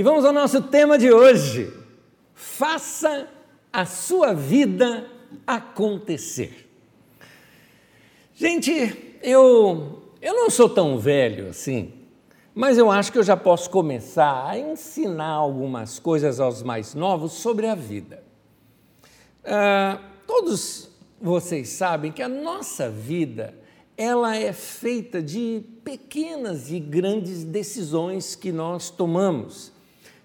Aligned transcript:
E 0.00 0.02
vamos 0.02 0.24
ao 0.24 0.32
nosso 0.32 0.62
tema 0.62 0.96
de 0.96 1.12
hoje. 1.12 1.70
Faça 2.32 3.28
a 3.70 3.84
sua 3.84 4.32
vida 4.32 5.06
acontecer. 5.46 6.70
Gente, 8.34 9.18
eu, 9.22 10.02
eu 10.22 10.34
não 10.34 10.48
sou 10.48 10.70
tão 10.70 10.98
velho 10.98 11.50
assim, 11.50 11.92
mas 12.54 12.78
eu 12.78 12.90
acho 12.90 13.12
que 13.12 13.18
eu 13.18 13.22
já 13.22 13.36
posso 13.36 13.68
começar 13.68 14.48
a 14.48 14.58
ensinar 14.58 15.32
algumas 15.32 15.98
coisas 15.98 16.40
aos 16.40 16.62
mais 16.62 16.94
novos 16.94 17.32
sobre 17.32 17.66
a 17.66 17.74
vida. 17.74 18.24
Uh, 19.44 20.02
todos 20.26 20.88
vocês 21.20 21.68
sabem 21.68 22.10
que 22.10 22.22
a 22.22 22.28
nossa 22.28 22.88
vida 22.88 23.54
ela 23.98 24.34
é 24.34 24.54
feita 24.54 25.22
de 25.22 25.62
pequenas 25.84 26.70
e 26.70 26.80
grandes 26.80 27.44
decisões 27.44 28.34
que 28.34 28.50
nós 28.50 28.88
tomamos. 28.88 29.78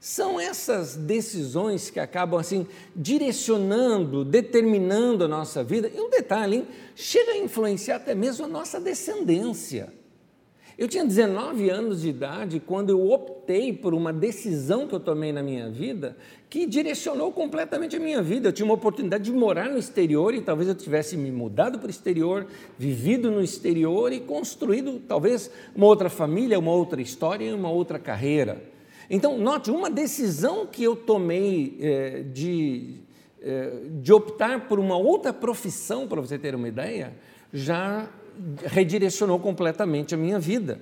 São 0.05 0.39
essas 0.39 0.95
decisões 0.95 1.89
que 1.89 1.99
acabam 1.99 2.39
assim 2.39 2.67
direcionando, 2.95 4.23
determinando 4.23 5.23
a 5.23 5.27
nossa 5.27 5.63
vida. 5.63 5.91
E 5.91 5.99
um 5.99 6.11
detalhe, 6.11 6.57
hein? 6.57 6.67
chega 6.93 7.31
a 7.31 7.37
influenciar 7.37 7.95
até 7.95 8.13
mesmo 8.13 8.45
a 8.45 8.47
nossa 8.47 8.79
descendência. 8.79 9.91
Eu 10.77 10.87
tinha 10.87 11.03
19 11.03 11.71
anos 11.71 12.01
de 12.01 12.09
idade 12.09 12.59
quando 12.63 12.91
eu 12.91 13.09
optei 13.09 13.73
por 13.73 13.95
uma 13.95 14.13
decisão 14.13 14.87
que 14.87 14.93
eu 14.93 14.99
tomei 14.99 15.33
na 15.33 15.41
minha 15.41 15.71
vida 15.71 16.15
que 16.51 16.67
direcionou 16.67 17.31
completamente 17.31 17.95
a 17.95 17.99
minha 17.99 18.21
vida. 18.21 18.49
Eu 18.49 18.53
tinha 18.53 18.65
uma 18.67 18.75
oportunidade 18.75 19.23
de 19.23 19.31
morar 19.31 19.71
no 19.71 19.79
exterior 19.79 20.35
e 20.35 20.41
talvez 20.41 20.69
eu 20.69 20.75
tivesse 20.75 21.17
me 21.17 21.31
mudado 21.31 21.79
para 21.79 21.87
o 21.87 21.89
exterior, 21.89 22.45
vivido 22.77 23.31
no 23.31 23.41
exterior 23.41 24.13
e 24.13 24.19
construído 24.19 25.01
talvez 25.07 25.49
uma 25.75 25.87
outra 25.87 26.11
família, 26.11 26.59
uma 26.59 26.73
outra 26.73 27.01
história 27.01 27.45
e 27.45 27.51
uma 27.51 27.71
outra 27.71 27.97
carreira. 27.97 28.74
Então, 29.09 29.37
note, 29.37 29.69
uma 29.69 29.89
decisão 29.89 30.65
que 30.65 30.83
eu 30.83 30.95
tomei 30.95 31.77
é, 31.79 32.23
de, 32.23 32.95
é, 33.41 33.71
de 34.01 34.11
optar 34.11 34.67
por 34.67 34.79
uma 34.79 34.97
outra 34.97 35.31
profissão, 35.31 36.07
para 36.07 36.21
você 36.21 36.37
ter 36.37 36.55
uma 36.55 36.67
ideia, 36.67 37.13
já 37.53 38.09
redirecionou 38.65 39.39
completamente 39.39 40.13
a 40.13 40.17
minha 40.17 40.39
vida. 40.39 40.79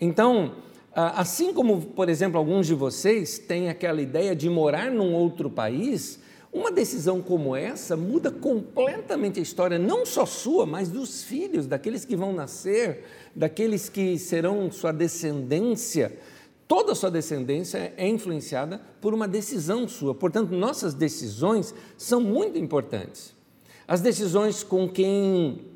Então, 0.00 0.54
assim 0.94 1.52
como, 1.52 1.80
por 1.80 2.08
exemplo, 2.08 2.38
alguns 2.38 2.66
de 2.66 2.74
vocês 2.74 3.38
têm 3.38 3.68
aquela 3.68 4.02
ideia 4.02 4.34
de 4.34 4.48
morar 4.50 4.90
num 4.90 5.14
outro 5.14 5.48
país, 5.48 6.18
uma 6.52 6.72
decisão 6.72 7.20
como 7.20 7.54
essa 7.54 7.96
muda 7.96 8.30
completamente 8.30 9.38
a 9.38 9.42
história, 9.42 9.78
não 9.78 10.06
só 10.06 10.24
sua, 10.24 10.64
mas 10.66 10.88
dos 10.88 11.22
filhos, 11.22 11.66
daqueles 11.66 12.04
que 12.04 12.16
vão 12.16 12.32
nascer, 12.32 13.04
daqueles 13.34 13.88
que 13.88 14.18
serão 14.18 14.70
sua 14.72 14.92
descendência. 14.92 16.18
Toda 16.68 16.92
a 16.92 16.94
sua 16.94 17.10
descendência 17.10 17.92
é 17.96 18.06
influenciada 18.06 18.80
por 19.00 19.14
uma 19.14 19.26
decisão 19.26 19.88
sua. 19.88 20.14
Portanto, 20.14 20.50
nossas 20.50 20.94
decisões 20.94 21.74
são 21.96 22.20
muito 22.20 22.58
importantes. 22.58 23.34
As 23.88 24.02
decisões 24.02 24.62
com 24.62 24.86
quem 24.86 25.66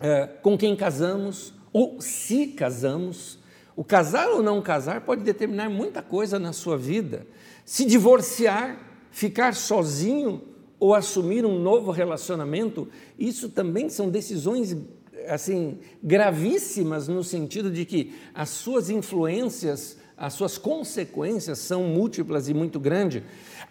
é, 0.00 0.26
com 0.26 0.58
quem 0.58 0.76
casamos 0.76 1.54
ou 1.72 2.00
se 2.00 2.48
casamos. 2.48 3.38
O 3.74 3.84
casar 3.84 4.28
ou 4.28 4.42
não 4.42 4.62
casar 4.62 5.02
pode 5.02 5.22
determinar 5.22 5.68
muita 5.68 6.02
coisa 6.02 6.38
na 6.38 6.52
sua 6.52 6.76
vida. 6.76 7.26
Se 7.64 7.84
divorciar, 7.84 8.78
ficar 9.10 9.54
sozinho 9.54 10.42
ou 10.78 10.94
assumir 10.94 11.44
um 11.44 11.58
novo 11.58 11.90
relacionamento, 11.90 12.88
isso 13.18 13.48
também 13.48 13.88
são 13.88 14.10
decisões 14.10 14.76
assim 15.28 15.78
gravíssimas 16.02 17.08
no 17.08 17.24
sentido 17.24 17.70
de 17.70 17.84
que 17.84 18.14
as 18.34 18.50
suas 18.50 18.90
influências, 18.90 19.96
as 20.16 20.32
suas 20.32 20.56
consequências 20.56 21.58
são 21.58 21.84
múltiplas 21.84 22.48
e 22.48 22.54
muito 22.54 22.80
grandes. 22.80 23.22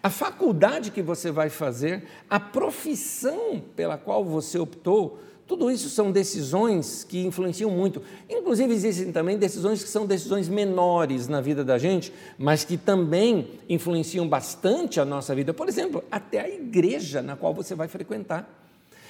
A 0.02 0.08
faculdade 0.08 0.90
que 0.90 1.02
você 1.02 1.30
vai 1.30 1.50
fazer, 1.50 2.04
a 2.30 2.38
profissão 2.38 3.60
pela 3.74 3.98
qual 3.98 4.24
você 4.24 4.58
optou, 4.58 5.18
tudo 5.46 5.70
isso 5.70 5.88
são 5.88 6.10
decisões 6.10 7.04
que 7.04 7.24
influenciam 7.24 7.70
muito. 7.70 8.02
Inclusive, 8.28 8.72
existem 8.72 9.12
também 9.12 9.38
decisões 9.38 9.82
que 9.82 9.88
são 9.88 10.04
decisões 10.04 10.48
menores 10.48 11.28
na 11.28 11.40
vida 11.40 11.64
da 11.64 11.78
gente, 11.78 12.12
mas 12.36 12.64
que 12.64 12.76
também 12.76 13.48
influenciam 13.68 14.28
bastante 14.28 15.00
a 15.00 15.04
nossa 15.04 15.34
vida. 15.34 15.54
Por 15.54 15.68
exemplo, 15.68 16.02
até 16.10 16.40
a 16.40 16.48
igreja 16.48 17.22
na 17.22 17.36
qual 17.36 17.54
você 17.54 17.76
vai 17.76 17.86
frequentar. 17.86 18.65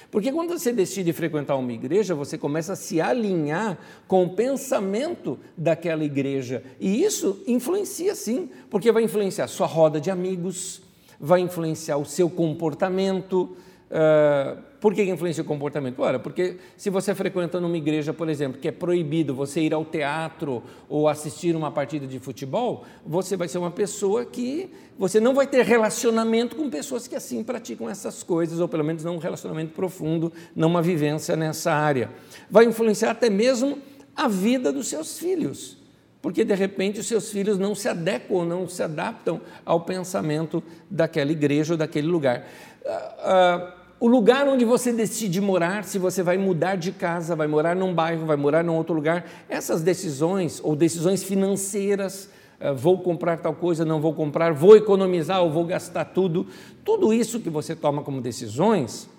Porque 0.09 0.31
quando 0.31 0.57
você 0.57 0.71
decide 0.71 1.11
frequentar 1.11 1.55
uma 1.57 1.71
igreja, 1.71 2.15
você 2.15 2.37
começa 2.37 2.73
a 2.73 2.75
se 2.75 3.01
alinhar 3.01 3.77
com 4.07 4.23
o 4.23 4.29
pensamento 4.29 5.37
daquela 5.55 6.03
igreja. 6.03 6.63
E 6.79 7.03
isso 7.03 7.43
influencia 7.45 8.15
sim, 8.15 8.49
porque 8.69 8.91
vai 8.91 9.03
influenciar 9.03 9.47
sua 9.47 9.67
roda 9.67 9.99
de 9.99 10.09
amigos, 10.09 10.81
vai 11.19 11.41
influenciar 11.41 11.97
o 11.97 12.05
seu 12.05 12.29
comportamento. 12.29 13.55
Uh, 13.89 14.66
por 14.79 14.93
que 14.93 15.03
influencia 15.03 15.41
o 15.41 15.45
comportamento? 15.45 15.99
Ora, 16.01 16.19
porque 16.19 16.57
se 16.75 16.89
você 16.91 17.15
frequenta 17.15 17.59
numa 17.59 17.77
igreja, 17.77 18.13
por 18.13 18.29
exemplo, 18.29 18.59
que 18.61 18.67
é 18.67 18.71
proibido 18.71 19.33
você 19.33 19.61
ir 19.61 19.73
ao 19.73 19.83
teatro 19.83 20.61
ou 20.87 21.07
assistir 21.07 21.55
uma 21.55 21.71
partida 21.71 22.05
de 22.05 22.19
futebol, 22.19 22.85
você 23.03 23.35
vai 23.35 23.47
ser 23.47 23.57
uma 23.57 23.71
pessoa 23.71 24.23
que 24.23 24.69
você 24.97 25.19
não 25.19 25.33
vai 25.33 25.47
ter 25.47 25.65
relacionamento 25.65 26.55
com 26.55 26.69
pessoas 26.69 27.07
que 27.07 27.15
assim 27.15 27.43
praticam 27.43 27.89
essas 27.89 28.21
coisas, 28.21 28.59
ou 28.59 28.67
pelo 28.67 28.83
menos 28.83 29.03
não 29.03 29.15
um 29.15 29.19
relacionamento 29.19 29.73
profundo, 29.73 30.31
não 30.55 30.67
uma 30.67 30.81
vivência 30.81 31.35
nessa 31.35 31.71
área. 31.71 32.11
Vai 32.49 32.65
influenciar 32.65 33.11
até 33.11 33.31
mesmo 33.31 33.79
a 34.15 34.27
vida 34.27 34.71
dos 34.71 34.87
seus 34.87 35.17
filhos, 35.17 35.77
porque 36.21 36.43
de 36.43 36.53
repente 36.53 36.99
os 36.99 37.07
seus 37.07 37.31
filhos 37.31 37.57
não 37.57 37.73
se 37.73 37.89
adequam, 37.89 38.45
não 38.45 38.67
se 38.67 38.83
adaptam 38.83 39.41
ao 39.65 39.81
pensamento 39.81 40.61
daquela 40.89 41.31
igreja 41.31 41.73
ou 41.73 41.77
daquele 41.77 42.07
lugar. 42.07 42.47
Uh, 42.83 42.89
uh, 42.89 43.76
o 43.99 44.07
lugar 44.07 44.47
onde 44.47 44.63
você 44.63 44.93
decide 44.93 45.41
morar, 45.41 45.83
se 45.83 45.97
você 45.97 46.21
vai 46.21 46.37
mudar 46.37 46.75
de 46.75 46.91
casa, 46.91 47.35
vai 47.35 47.47
morar 47.47 47.75
num 47.75 47.93
bairro, 47.93 48.25
vai 48.25 48.37
morar 48.37 48.63
num 48.63 48.75
outro 48.75 48.93
lugar, 48.93 49.27
essas 49.49 49.81
decisões 49.81 50.61
ou 50.63 50.75
decisões 50.75 51.23
financeiras, 51.23 52.29
uh, 52.61 52.75
vou 52.75 52.99
comprar 52.99 53.37
tal 53.37 53.55
coisa, 53.55 53.83
não 53.83 53.99
vou 53.99 54.13
comprar, 54.13 54.53
vou 54.53 54.75
economizar 54.75 55.41
ou 55.41 55.51
vou 55.51 55.65
gastar 55.65 56.05
tudo, 56.05 56.45
tudo 56.85 57.11
isso 57.11 57.39
que 57.39 57.49
você 57.49 57.75
toma 57.75 58.03
como 58.03 58.21
decisões, 58.21 59.09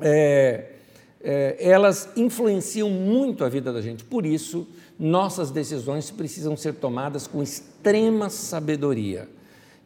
é, 0.00 0.66
é, 1.22 1.56
elas 1.58 2.10
influenciam 2.14 2.90
muito 2.90 3.42
a 3.42 3.48
vida 3.48 3.72
da 3.72 3.80
gente. 3.80 4.04
Por 4.04 4.26
isso, 4.26 4.66
nossas 4.98 5.50
decisões 5.50 6.10
precisam 6.10 6.56
ser 6.56 6.74
tomadas 6.74 7.26
com 7.26 7.42
extrema 7.42 8.28
sabedoria. 8.28 9.28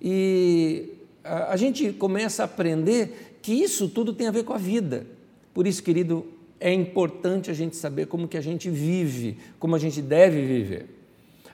E 0.03 0.95
a, 1.23 1.53
a 1.53 1.57
gente 1.57 1.93
começa 1.93 2.43
a 2.43 2.47
aprender 2.47 3.28
que 3.43 3.53
isso 3.53 3.89
tudo 3.89 4.13
tem 4.13 4.27
a 4.27 4.31
ver 4.31 4.45
com 4.45 4.53
a 4.53 4.59
vida. 4.59 5.07
Por 5.55 5.67
isso, 5.67 5.83
querido, 5.83 6.27
é 6.61 6.73
importante 6.73 7.51
a 7.51 7.55
gente 7.55 7.77
saber 7.77 8.07
como 8.07 8.29
que 8.29 8.37
a 8.37 8.41
gente 8.41 8.69
vive, 8.69 9.39
como 9.59 9.75
a 9.75 9.79
gente 9.79 10.03
deve 10.03 10.45
viver. 10.45 10.99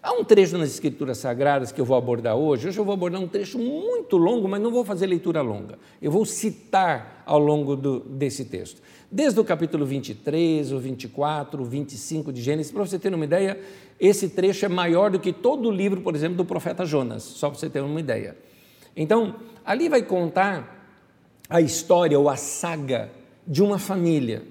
Há 0.03 0.13
um 0.13 0.23
trecho 0.23 0.59
nas 0.59 0.69
Escrituras 0.69 1.17
Sagradas 1.17 1.73
que 1.73 1.81
eu 1.81 1.85
vou 1.85 1.97
abordar 1.97 2.37
hoje. 2.37 2.69
Hoje 2.69 2.79
eu 2.79 2.85
vou 2.85 2.93
abordar 2.93 3.19
um 3.19 3.27
trecho 3.27 3.59
muito 3.59 4.19
longo, 4.19 4.47
mas 4.47 4.61
não 4.61 4.71
vou 4.71 4.85
fazer 4.85 5.07
leitura 5.07 5.41
longa. 5.41 5.79
Eu 6.01 6.11
vou 6.11 6.27
citar 6.27 7.23
ao 7.25 7.39
longo 7.39 7.75
do, 7.75 8.01
desse 8.01 8.45
texto. 8.45 8.83
Desde 9.11 9.41
o 9.41 9.45
capítulo 9.45 9.87
23, 9.87 10.73
o 10.73 10.79
24, 10.79 11.63
o 11.63 11.65
25 11.65 12.33
de 12.35 12.43
Gênesis, 12.43 12.71
para 12.71 12.85
você 12.85 12.99
ter 12.99 13.15
uma 13.15 13.25
ideia, 13.25 13.59
esse 13.99 14.29
trecho 14.29 14.67
é 14.67 14.69
maior 14.69 15.11
do 15.11 15.19
que 15.19 15.33
todo 15.33 15.71
o 15.71 15.73
livro, 15.73 16.03
por 16.03 16.15
exemplo, 16.15 16.37
do 16.37 16.45
profeta 16.45 16.85
Jonas, 16.85 17.23
só 17.23 17.49
para 17.49 17.59
você 17.59 17.71
ter 17.71 17.81
uma 17.81 18.01
ideia. 18.01 18.37
Então, 18.95 19.37
ali 19.65 19.89
vai 19.89 20.03
contar 20.03 20.74
a 21.49 21.61
história 21.61 22.19
ou 22.19 22.29
a 22.29 22.37
saga 22.37 23.11
de 23.47 23.63
uma 23.63 23.79
família. 23.79 24.43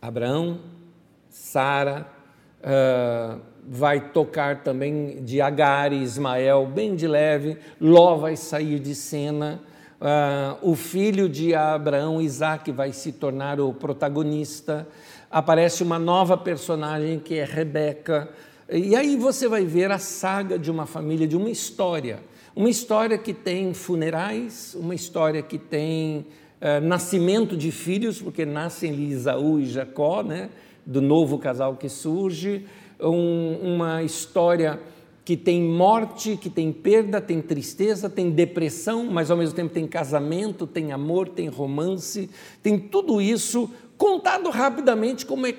Abraão, 0.00 0.60
Sara, 1.28 2.06
uh, 2.60 3.40
vai 3.66 4.10
tocar 4.10 4.62
também 4.62 5.22
de 5.22 5.40
Agar 5.40 5.92
e 5.92 6.02
Ismael, 6.02 6.66
bem 6.66 6.94
de 6.94 7.08
leve. 7.08 7.56
Ló 7.80 8.16
vai 8.16 8.36
sair 8.36 8.78
de 8.78 8.94
cena. 8.94 9.60
Uh, 10.00 10.70
o 10.70 10.76
filho 10.76 11.28
de 11.28 11.54
Abraão, 11.54 12.20
Isaac, 12.20 12.70
vai 12.70 12.92
se 12.92 13.12
tornar 13.12 13.58
o 13.58 13.72
protagonista. 13.72 14.86
Aparece 15.30 15.82
uma 15.82 15.98
nova 15.98 16.36
personagem 16.36 17.18
que 17.18 17.34
é 17.34 17.44
Rebeca. 17.44 18.28
E 18.70 18.94
aí 18.94 19.16
você 19.16 19.48
vai 19.48 19.64
ver 19.64 19.90
a 19.90 19.98
saga 19.98 20.58
de 20.58 20.70
uma 20.70 20.86
família, 20.86 21.26
de 21.26 21.36
uma 21.36 21.50
história 21.50 22.20
uma 22.58 22.68
história 22.68 23.16
que 23.16 23.32
tem 23.32 23.72
funerais, 23.72 24.74
uma 24.74 24.92
história 24.92 25.40
que 25.40 25.56
tem 25.56 26.26
uh, 26.60 26.84
nascimento 26.84 27.56
de 27.56 27.70
filhos, 27.70 28.20
porque 28.20 28.44
nascem 28.44 28.92
Isaú 29.10 29.60
e 29.60 29.64
Jacó, 29.64 30.24
né, 30.24 30.50
do 30.84 31.00
novo 31.00 31.38
casal 31.38 31.76
que 31.76 31.88
surge, 31.88 32.66
um, 32.98 33.74
uma 33.74 34.02
história 34.02 34.80
que 35.24 35.36
tem 35.36 35.62
morte, 35.62 36.36
que 36.36 36.50
tem 36.50 36.72
perda, 36.72 37.20
tem 37.20 37.40
tristeza, 37.40 38.10
tem 38.10 38.28
depressão, 38.28 39.04
mas 39.04 39.30
ao 39.30 39.36
mesmo 39.36 39.54
tempo 39.54 39.72
tem 39.72 39.86
casamento, 39.86 40.66
tem 40.66 40.90
amor, 40.90 41.28
tem 41.28 41.46
romance, 41.46 42.28
tem 42.60 42.76
tudo 42.76 43.20
isso 43.20 43.70
contado 43.96 44.50
rapidamente 44.50 45.24
como 45.24 45.46
é 45.46 45.54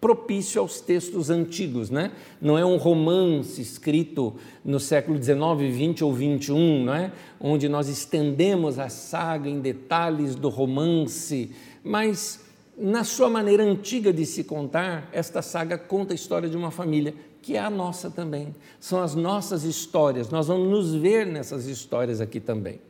propício 0.00 0.60
aos 0.60 0.80
textos 0.80 1.28
antigos, 1.28 1.90
né? 1.90 2.12
Não 2.40 2.56
é 2.56 2.64
um 2.64 2.76
romance 2.76 3.60
escrito 3.60 4.34
no 4.64 4.80
século 4.80 5.22
XIX, 5.22 5.92
XX 5.92 6.02
ou 6.02 6.14
XXI, 6.14 6.84
não 6.84 6.94
é? 6.94 7.12
Onde 7.38 7.68
nós 7.68 7.88
estendemos 7.88 8.78
a 8.78 8.88
saga 8.88 9.48
em 9.48 9.60
detalhes 9.60 10.34
do 10.34 10.48
romance, 10.48 11.50
mas 11.84 12.40
na 12.78 13.04
sua 13.04 13.28
maneira 13.28 13.62
antiga 13.62 14.10
de 14.10 14.24
se 14.24 14.42
contar, 14.42 15.08
esta 15.12 15.42
saga 15.42 15.76
conta 15.76 16.14
a 16.14 16.16
história 16.16 16.48
de 16.48 16.56
uma 16.56 16.70
família 16.70 17.14
que 17.42 17.56
é 17.56 17.60
a 17.60 17.70
nossa 17.70 18.10
também. 18.10 18.54
São 18.78 19.02
as 19.02 19.14
nossas 19.14 19.64
histórias. 19.64 20.30
Nós 20.30 20.48
vamos 20.48 20.68
nos 20.68 20.94
ver 20.94 21.26
nessas 21.26 21.66
histórias 21.66 22.20
aqui 22.20 22.40
também. 22.40 22.80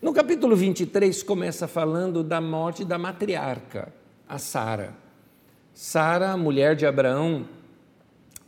No 0.00 0.12
capítulo 0.12 0.56
23 0.56 1.22
começa 1.22 1.68
falando 1.68 2.22
da 2.22 2.40
morte 2.40 2.84
da 2.84 2.98
matriarca, 2.98 3.92
a 4.28 4.38
Sara. 4.38 4.94
Sara, 5.82 6.36
mulher 6.36 6.76
de 6.76 6.84
Abraão, 6.84 7.48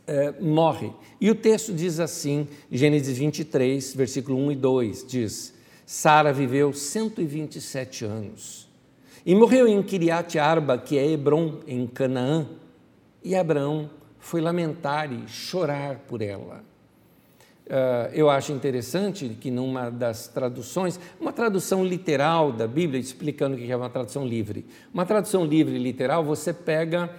é, 0.05 0.39
morre. 0.39 0.93
E 1.19 1.31
o 1.31 1.35
texto 1.35 1.73
diz 1.73 1.99
assim, 1.99 2.47
Gênesis 2.71 3.17
23, 3.17 3.95
versículo 3.95 4.37
1 4.37 4.51
e 4.51 4.55
2, 4.55 5.05
diz: 5.07 5.53
Sara 5.83 6.31
viveu 6.31 6.71
127 6.71 8.05
anos 8.05 8.69
e 9.25 9.33
morreu 9.33 9.67
em 9.67 9.81
Kiriat 9.81 10.37
Arba, 10.37 10.77
que 10.77 10.95
é 10.95 11.09
Hebron, 11.09 11.61
em 11.65 11.87
Canaã. 11.87 12.47
E 13.23 13.35
Abraão 13.35 13.89
foi 14.19 14.39
lamentar 14.39 15.11
e 15.11 15.27
chorar 15.27 16.01
por 16.07 16.21
ela. 16.21 16.63
Uh, 17.65 18.11
eu 18.13 18.29
acho 18.29 18.51
interessante 18.51 19.37
que 19.39 19.49
numa 19.49 19.89
das 19.89 20.27
traduções, 20.27 20.99
uma 21.19 21.31
tradução 21.31 21.85
literal 21.85 22.51
da 22.51 22.67
Bíblia, 22.67 22.99
explicando 22.99 23.55
o 23.55 23.57
que 23.57 23.71
é 23.71 23.75
uma 23.75 23.89
tradução 23.89 24.27
livre. 24.27 24.65
Uma 24.93 25.05
tradução 25.05 25.45
livre 25.45 25.77
literal, 25.77 26.25
você 26.25 26.51
pega 26.51 27.09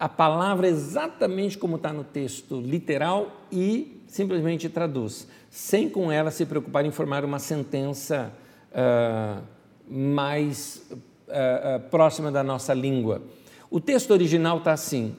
a 0.00 0.08
palavra 0.08 0.66
exatamente 0.66 1.58
como 1.58 1.76
está 1.76 1.92
no 1.92 2.04
texto 2.04 2.60
literal 2.60 3.44
e 3.52 4.02
simplesmente 4.08 4.68
traduz, 4.68 5.28
sem 5.50 5.88
com 5.88 6.10
ela 6.10 6.30
se 6.30 6.44
preocupar 6.44 6.84
em 6.84 6.90
formar 6.90 7.24
uma 7.24 7.38
sentença 7.38 8.32
uh, 8.72 9.42
mais 9.88 10.82
uh, 10.90 11.80
próxima 11.90 12.32
da 12.32 12.42
nossa 12.42 12.72
língua. 12.72 13.22
O 13.70 13.78
texto 13.78 14.10
original 14.10 14.58
está 14.58 14.72
assim: 14.72 15.14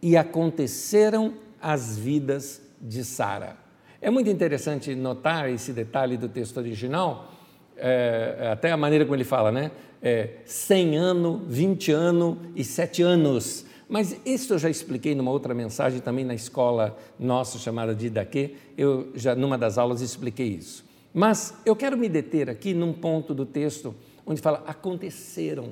E 0.00 0.16
aconteceram 0.16 1.34
as 1.60 1.98
vidas 1.98 2.62
de 2.80 3.04
Sara. 3.04 3.65
É 4.06 4.10
muito 4.10 4.30
interessante 4.30 4.94
notar 4.94 5.50
esse 5.50 5.72
detalhe 5.72 6.16
do 6.16 6.28
texto 6.28 6.58
original, 6.58 7.32
é, 7.76 8.50
até 8.52 8.70
a 8.70 8.76
maneira 8.76 9.04
como 9.04 9.16
ele 9.16 9.24
fala, 9.24 9.50
né? 9.50 9.72
É, 10.00 10.34
100 10.44 10.96
anos, 10.96 11.40
20 11.48 11.90
anos 11.90 12.36
e 12.54 12.62
7 12.62 13.02
anos. 13.02 13.66
Mas 13.88 14.16
isso 14.24 14.54
eu 14.54 14.60
já 14.60 14.70
expliquei 14.70 15.12
numa 15.12 15.32
outra 15.32 15.52
mensagem 15.52 15.98
também 15.98 16.24
na 16.24 16.36
escola 16.36 16.96
nossa 17.18 17.58
chamada 17.58 17.96
de 17.96 18.06
Idaque, 18.06 18.56
eu 18.78 19.10
já 19.16 19.34
numa 19.34 19.58
das 19.58 19.76
aulas 19.76 20.00
expliquei 20.00 20.50
isso. 20.50 20.84
Mas 21.12 21.54
eu 21.66 21.74
quero 21.74 21.98
me 21.98 22.08
deter 22.08 22.48
aqui 22.48 22.72
num 22.72 22.92
ponto 22.92 23.34
do 23.34 23.44
texto 23.44 23.92
onde 24.24 24.40
fala 24.40 24.62
aconteceram 24.68 25.70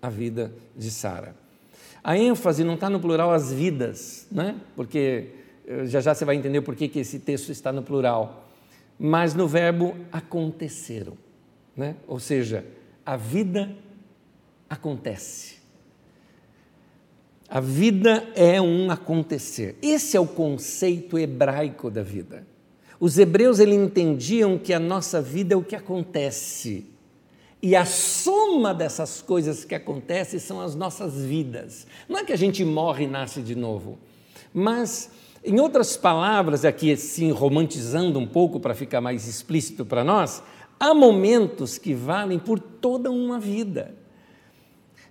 a 0.00 0.08
vida 0.08 0.50
de 0.74 0.90
Sara. 0.90 1.36
A 2.02 2.16
ênfase 2.16 2.64
não 2.64 2.72
está 2.72 2.88
no 2.88 3.00
plural 3.00 3.32
as 3.32 3.52
vidas, 3.52 4.26
né? 4.32 4.56
porque 4.74 5.44
já 5.84 6.00
já 6.00 6.14
você 6.14 6.24
vai 6.24 6.36
entender 6.36 6.60
por 6.60 6.76
que, 6.76 6.88
que 6.88 7.00
esse 7.00 7.18
texto 7.18 7.50
está 7.50 7.72
no 7.72 7.82
plural, 7.82 8.48
mas 8.98 9.34
no 9.34 9.46
verbo 9.48 9.96
aconteceram, 10.12 11.16
né? 11.76 11.96
ou 12.06 12.18
seja, 12.18 12.64
a 13.04 13.16
vida 13.16 13.76
acontece. 14.68 15.56
A 17.48 17.60
vida 17.60 18.28
é 18.34 18.60
um 18.60 18.90
acontecer. 18.90 19.76
Esse 19.80 20.16
é 20.16 20.20
o 20.20 20.26
conceito 20.26 21.16
hebraico 21.16 21.90
da 21.90 22.02
vida. 22.02 22.44
Os 22.98 23.18
hebreus 23.18 23.60
ele 23.60 23.74
entendiam 23.74 24.58
que 24.58 24.72
a 24.72 24.80
nossa 24.80 25.20
vida 25.20 25.54
é 25.54 25.56
o 25.56 25.62
que 25.62 25.76
acontece. 25.76 26.86
E 27.62 27.76
a 27.76 27.84
soma 27.84 28.74
dessas 28.74 29.22
coisas 29.22 29.64
que 29.64 29.74
acontecem 29.74 30.40
são 30.40 30.60
as 30.60 30.74
nossas 30.74 31.14
vidas. 31.24 31.86
Não 32.08 32.18
é 32.18 32.24
que 32.24 32.32
a 32.32 32.36
gente 32.36 32.64
morre 32.64 33.04
e 33.04 33.08
nasce 33.08 33.40
de 33.42 33.54
novo, 33.54 33.98
mas 34.52 35.10
em 35.46 35.60
outras 35.60 35.96
palavras, 35.96 36.64
aqui 36.64 36.92
assim 36.92 37.30
romantizando 37.30 38.18
um 38.18 38.26
pouco 38.26 38.58
para 38.58 38.74
ficar 38.74 39.00
mais 39.00 39.28
explícito 39.28 39.84
para 39.86 40.02
nós, 40.02 40.42
há 40.78 40.92
momentos 40.92 41.78
que 41.78 41.94
valem 41.94 42.38
por 42.38 42.58
toda 42.58 43.10
uma 43.10 43.38
vida. 43.38 43.94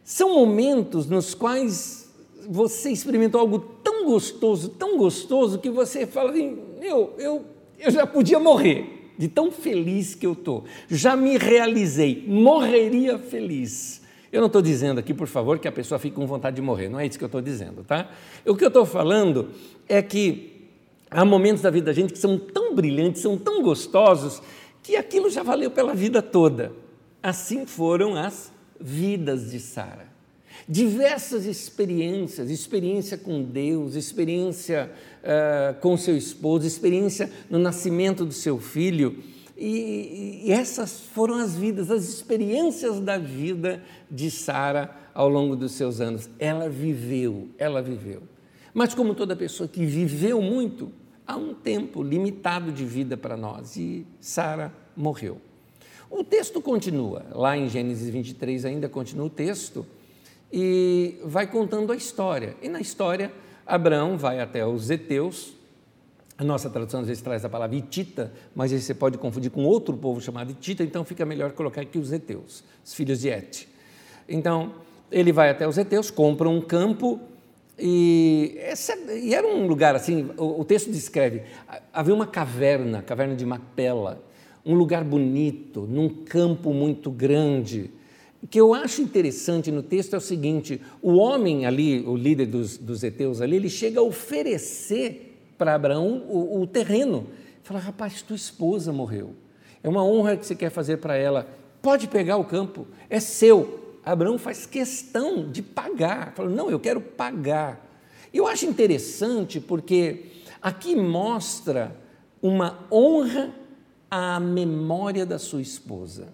São 0.04 0.36
momentos 0.36 1.08
nos 1.08 1.34
quais 1.34 2.14
você 2.50 2.92
experimentou 2.92 3.40
algo 3.40 3.60
tão 3.60 4.06
gostoso, 4.06 4.70
tão 4.70 4.98
gostoso, 4.98 5.58
que 5.58 5.70
você 5.70 6.06
fala 6.06 6.32
assim: 6.32 6.60
eu, 6.81 7.14
eu, 7.18 7.46
eu 7.80 7.90
já 7.90 8.06
podia 8.06 8.40
morrer, 8.40 9.14
de 9.18 9.28
tão 9.28 9.50
feliz 9.50 10.14
que 10.14 10.26
eu 10.26 10.34
estou. 10.34 10.66
Já 10.90 11.16
me 11.16 11.38
realizei, 11.38 12.24
morreria 12.28 13.18
feliz. 13.18 14.04
Eu 14.31 14.42
não 14.42 14.48
estou 14.48 14.62
dizendo 14.62 15.00
aqui, 15.00 15.14
por 15.14 15.28
favor, 15.28 15.60
que 15.60 15.68
a 15.68 15.72
pessoa 15.72 15.98
fique 15.98 16.14
com 16.14 16.28
vontade 16.28 16.58
de 16.58 16.62
morrer, 16.62 16.90
não 16.90 17.00
é 17.00 17.08
isso 17.08 17.18
que 17.18 17.24
eu 17.24 17.28
estou 17.28 17.42
dizendo, 17.42 17.86
tá? 17.86 18.10
O 18.46 18.54
que 18.54 18.66
eu 18.66 18.68
estou 18.68 18.86
falando 18.86 19.50
é 19.88 20.02
que 20.02 20.70
há 21.10 21.24
momentos 21.24 21.62
da 21.62 21.70
vida 21.70 21.88
da 21.88 21.94
gente 21.94 22.14
que 22.14 22.20
são 22.20 22.38
tão 22.38 22.76
brilhantes, 22.76 23.22
são 23.22 23.38
tão 23.38 23.62
gostosos, 23.62 24.42
que 24.84 24.96
aquilo 24.96 25.30
já 25.30 25.44
valeu 25.44 25.72
pela 25.72 25.94
vida 25.94 26.22
toda. 26.22 26.72
Assim 27.22 27.66
foram 27.66 28.16
as 28.16 28.52
vidas 28.80 29.52
de 29.52 29.60
Sara. 29.60 30.14
Diversas 30.68 31.46
experiências, 31.46 32.50
experiência 32.50 33.18
com 33.18 33.44
Deus, 33.44 33.96
experiência 33.96 34.92
uh, 35.22 35.80
com 35.80 35.98
seu 35.98 36.16
esposo, 36.16 36.66
experiência 36.66 37.30
no 37.50 37.60
nascimento 37.60 38.26
do 38.26 38.34
seu 38.34 38.60
filho, 38.60 39.24
e, 39.58 40.42
e 40.46 40.52
essas 40.52 41.00
foram 41.14 41.36
as 41.36 41.56
vidas, 41.56 41.90
as 41.90 42.04
experiências 42.04 43.00
da 43.00 43.18
vida 43.18 43.81
de 44.12 44.30
Sara 44.30 44.94
ao 45.14 45.30
longo 45.30 45.56
dos 45.56 45.72
seus 45.74 46.02
anos. 46.02 46.30
Ela 46.38 46.68
viveu, 46.68 47.50
ela 47.58 47.81
viveu. 47.81 48.22
Mas 48.75 48.94
como 48.94 49.16
toda 49.16 49.38
pessoa 49.38 49.69
que 49.69 49.86
viveu 49.86 50.42
muito, 50.42 50.92
há 51.25 51.38
um 51.38 51.54
tempo 51.54 52.04
limitado 52.04 52.74
de 52.74 52.83
vida 52.83 53.16
para 53.16 53.38
nós 53.38 53.77
e 53.77 54.06
Sara 54.19 54.69
morreu. 54.98 55.39
O 56.12 56.25
texto 56.25 56.62
continua, 56.62 57.25
lá 57.31 57.56
em 57.56 57.69
Gênesis 57.69 58.10
23 58.10 58.66
ainda 58.66 58.89
continua 58.89 59.27
o 59.27 59.30
texto 59.30 59.86
e 60.51 61.18
vai 61.24 61.48
contando 61.48 61.94
a 61.94 61.95
história. 61.95 62.57
E 62.61 62.68
na 62.68 62.81
história, 62.81 63.31
Abraão 63.66 64.18
vai 64.18 64.42
até 64.42 64.66
os 64.66 64.90
Eteus, 64.90 65.54
a 66.38 66.44
nossa 66.44 66.69
tradução 66.69 67.00
às 67.00 67.07
vezes 67.07 67.23
traz 67.23 67.45
a 67.45 67.50
palavra 67.50 67.78
Itita, 67.78 68.33
mas 68.54 68.73
aí 68.73 68.81
você 68.81 68.94
pode 68.94 69.18
confundir 69.18 69.52
com 69.52 69.64
outro 69.64 69.95
povo 69.95 70.19
chamado 70.19 70.52
Itita, 70.52 70.83
então 70.83 71.06
fica 71.06 71.26
melhor 71.26 71.54
colocar 71.54 71.80
aqui 71.80 71.97
os 71.97 72.11
Eteus, 72.11 72.61
os 72.83 72.94
filhos 72.94 73.21
de 73.21 73.30
Et. 73.30 73.69
Então, 74.28 74.73
ele 75.09 75.31
vai 75.31 75.50
até 75.50 75.66
os 75.66 75.78
Eteus, 75.78 76.11
compra 76.11 76.50
um 76.50 76.59
campo 76.59 77.21
e, 77.78 78.56
essa, 78.60 78.96
e 79.12 79.34
era 79.34 79.46
um 79.46 79.68
lugar 79.68 79.96
assim, 79.96 80.30
o, 80.38 80.62
o, 80.62 80.66
texto 80.66 80.90
descreve, 80.90 81.44
havia 81.94 82.14
uma 82.14 82.26
caverna, 82.26 83.02
caverna 83.02 83.36
de 83.36 83.46
Macpela, 83.46 84.24
um 84.66 84.76
lugar 84.76 85.04
bonito, 85.04 85.82
num 85.82 86.10
campo 86.10 86.74
muito 86.74 87.12
grande. 87.12 87.92
O 88.42 88.48
que 88.48 88.60
eu 88.60 88.74
acho 88.74 89.02
interessante 89.02 89.72
no 89.72 89.84
texto 89.84 90.14
é 90.14 90.18
o 90.18 90.22
seguinte: 90.22 90.82
o 91.02 91.16
homem 91.16 91.66
ali, 91.66 92.00
o 92.02 92.16
líder 92.16 92.46
dos, 92.46 92.78
dos 92.78 93.04
Eteus 93.04 93.42
ali, 93.42 93.58
ele 93.58 93.70
chega 93.70 94.00
a 94.00 94.04
oferecer 94.04 95.54
para 95.58 95.76
Abraão 95.76 96.24
o, 96.30 96.62
o 96.62 96.68
terreno. 96.68 97.28
Fala, 97.64 97.80
rapaz, 97.80 98.22
tua 98.22 98.36
esposa 98.36 98.94
morreu. 98.94 99.32
É 99.84 99.90
uma 99.90 100.04
honra 100.04 100.38
que 100.38 100.46
você 100.46 100.56
quer 100.56 100.70
fazer 100.70 100.98
para 100.98 101.16
ela. 101.16 101.48
Pode 101.82 102.08
pegar 102.08 102.38
o 102.38 102.46
campo, 102.46 102.88
é 103.10 103.20
seu. 103.20 103.84
Abraão 104.06 104.38
faz 104.38 104.66
questão 104.66 105.50
de 105.50 105.64
pagar. 105.64 106.33
Fala, 106.33 106.50
não, 106.50 106.69
eu 106.69 106.80
quero 106.80 107.02
pagar. 107.02 107.83
Eu 108.31 108.45
acho 108.45 108.66
interessante 108.66 109.59
porque 109.59 110.28
aqui 110.62 110.95
mostra 110.95 111.95
uma 112.42 112.85
honra 112.92 113.54
à 114.09 114.40
memória 114.40 115.26
da 115.26 115.40
sua 115.40 115.62
esposa. 115.62 116.28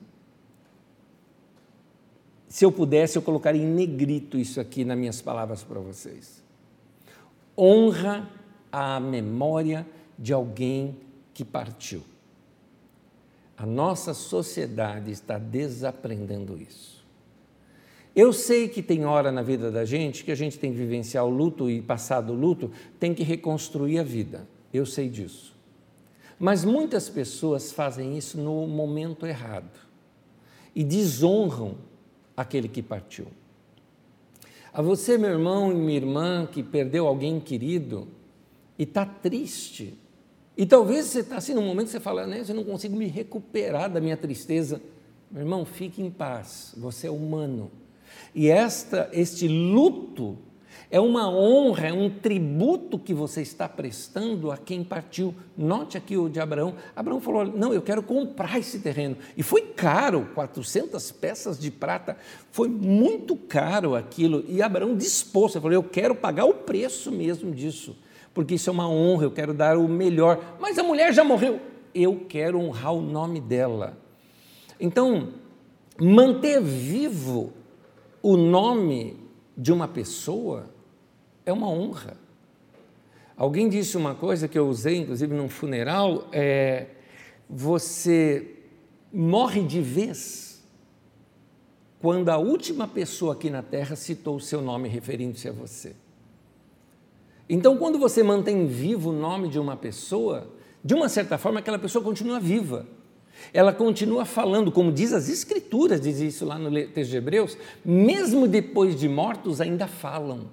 Se 2.50 2.66
eu 2.66 2.72
pudesse, 2.72 3.18
eu 3.18 3.22
colocaria 3.22 3.64
em 3.64 3.74
negrito 3.74 4.38
isso 4.38 4.60
aqui 4.60 4.84
nas 4.84 4.98
minhas 4.98 5.22
palavras 5.22 5.64
para 5.64 5.80
vocês. 5.80 6.44
Honra 7.58 8.30
à 8.70 9.00
memória 9.00 9.88
de 10.20 10.34
alguém 10.34 10.98
que 11.34 11.46
partiu. 11.46 12.04
A 13.56 13.66
nossa 13.66 14.14
sociedade 14.14 15.12
está 15.12 15.38
desaprendendo 15.38 16.62
isso. 16.62 17.01
Eu 18.16 18.34
sei 18.34 18.68
que 18.68 18.84
tem 18.84 19.06
hora 19.06 19.32
na 19.32 19.42
vida 19.42 19.72
da 19.72 19.86
gente 19.86 20.24
que 20.24 20.32
a 20.32 20.36
gente 20.36 20.60
tem 20.60 20.72
que 20.72 20.78
vivenciar 20.78 21.26
o 21.26 21.30
luto 21.30 21.70
e 21.70 21.82
passar 21.82 22.22
do 22.22 22.34
luto, 22.34 22.72
tem 23.00 23.14
que 23.14 23.24
reconstruir 23.24 24.00
a 24.00 24.04
vida. 24.04 24.48
Eu 24.74 24.86
sei 24.86 25.08
disso. 25.08 25.56
Mas 26.38 26.66
muitas 26.66 27.08
pessoas 27.08 27.72
fazem 27.72 28.18
isso 28.18 28.38
no 28.38 28.68
momento 28.68 29.26
errado 29.26 29.80
e 30.76 30.84
desonram 30.84 31.76
aquele 32.36 32.68
que 32.68 32.82
partiu. 32.82 33.28
A 34.74 34.82
você, 34.82 35.18
meu 35.18 35.30
irmão 35.30 35.72
e 35.72 35.76
minha 35.76 35.98
irmã, 35.98 36.48
que 36.52 36.64
perdeu 36.64 37.06
alguém 37.06 37.40
querido 37.40 38.08
e 38.80 38.84
está 38.84 39.06
triste. 39.06 39.98
E 40.58 40.66
talvez 40.66 41.06
você 41.06 41.20
está 41.20 41.38
assim 41.38 41.54
num 41.54 41.66
momento 41.66 41.86
que 41.86 41.92
você 41.92 42.00
fala, 42.00 42.26
né, 42.26 42.44
eu 42.48 42.56
não 42.56 42.64
consigo 42.64 42.96
me 42.96 43.08
recuperar 43.08 43.90
da 43.90 44.02
minha 44.02 44.18
tristeza. 44.18 44.82
Meu 45.30 45.44
irmão, 45.44 45.64
fique 45.66 46.02
em 46.02 46.10
paz, 46.10 46.74
você 46.78 47.08
é 47.08 47.12
humano. 47.12 47.72
E 48.34 48.50
esta, 48.50 49.10
este 49.12 49.48
luto 49.48 50.38
é 50.92 51.00
uma 51.00 51.30
honra, 51.30 51.88
é 51.88 51.94
um 51.94 52.10
tributo 52.10 53.00
que 53.00 53.14
você 53.14 53.42
está 53.42 53.68
prestando 53.70 54.52
a 54.52 54.58
quem 54.58 54.84
partiu. 54.84 55.34
Note 55.58 55.98
aqui 55.98 56.18
o 56.18 56.28
de 56.28 56.38
Abraão. 56.38 56.76
Abraão 56.94 57.22
falou: 57.22 57.46
Não, 57.46 57.74
eu 57.74 57.82
quero 57.82 58.04
comprar 58.04 58.60
esse 58.60 58.80
terreno. 58.80 59.16
E 59.38 59.42
foi 59.42 59.62
caro 59.62 60.30
400 60.36 61.12
peças 61.14 61.58
de 61.58 61.72
prata. 61.72 62.18
Foi 62.52 62.68
muito 62.68 63.38
caro 63.38 63.96
aquilo. 63.96 64.44
E 64.50 64.62
Abraão 64.62 64.94
disposto, 64.94 65.56
ele 65.56 65.62
falou: 65.62 65.76
Eu 65.76 65.84
quero 65.84 66.14
pagar 66.14 66.44
o 66.44 66.56
preço 66.56 67.10
mesmo 67.10 67.52
disso, 67.56 67.96
porque 68.34 68.56
isso 68.56 68.70
é 68.70 68.74
uma 68.74 68.90
honra, 68.90 69.24
eu 69.24 69.32
quero 69.32 69.54
dar 69.54 69.78
o 69.78 69.88
melhor. 69.88 70.58
Mas 70.60 70.78
a 70.78 70.84
mulher 70.84 71.14
já 71.14 71.24
morreu. 71.24 71.62
Eu 71.96 72.26
quero 72.28 72.60
honrar 72.60 72.94
o 72.94 73.02
nome 73.02 73.40
dela. 73.40 73.98
Então, 74.78 75.30
manter 75.98 76.62
vivo 76.62 77.54
o 78.22 78.38
nome 78.38 79.18
de 79.58 79.72
uma 79.72 79.88
pessoa 79.88 80.70
é 81.46 81.52
uma 81.52 81.70
honra. 81.70 82.18
Alguém 83.36 83.68
disse 83.68 83.98
uma 83.98 84.14
coisa 84.14 84.48
que 84.48 84.58
eu 84.58 84.68
usei, 84.68 84.98
inclusive, 84.98 85.34
num 85.34 85.50
funeral: 85.50 86.28
é, 86.32 86.88
você 87.50 88.56
morre 89.12 89.64
de 89.64 89.82
vez 89.82 90.64
quando 92.00 92.30
a 92.30 92.38
última 92.38 92.88
pessoa 92.88 93.34
aqui 93.34 93.50
na 93.50 93.62
Terra 93.62 93.96
citou 93.96 94.36
o 94.36 94.40
seu 94.40 94.62
nome 94.62 94.90
referindo-se 94.90 95.48
a 95.48 95.52
você. 95.52 95.96
Então, 97.48 97.78
quando 97.78 98.00
você 98.00 98.24
mantém 98.24 98.66
vivo 98.66 99.10
o 99.10 99.14
nome 99.14 99.50
de 99.50 99.60
uma 99.60 99.76
pessoa, 99.76 100.48
de 100.84 100.94
uma 100.94 101.10
certa 101.10 101.38
forma, 101.38 101.60
aquela 101.60 101.78
pessoa 101.78 102.04
continua 102.04 102.40
viva. 102.40 102.88
Ela 103.54 103.74
continua 103.74 104.26
falando, 104.26 104.72
como 104.72 104.92
diz 104.92 105.14
as 105.14 105.30
Escrituras, 105.30 106.02
diz 106.02 106.20
isso 106.20 106.46
lá 106.46 106.58
no 106.58 106.72
texto 106.88 107.12
de 107.12 107.18
Hebreus, 107.18 107.58
mesmo 107.84 108.48
depois 108.48 109.00
de 109.00 109.08
mortos 109.08 109.62
ainda 109.62 109.88
falam 109.88 110.50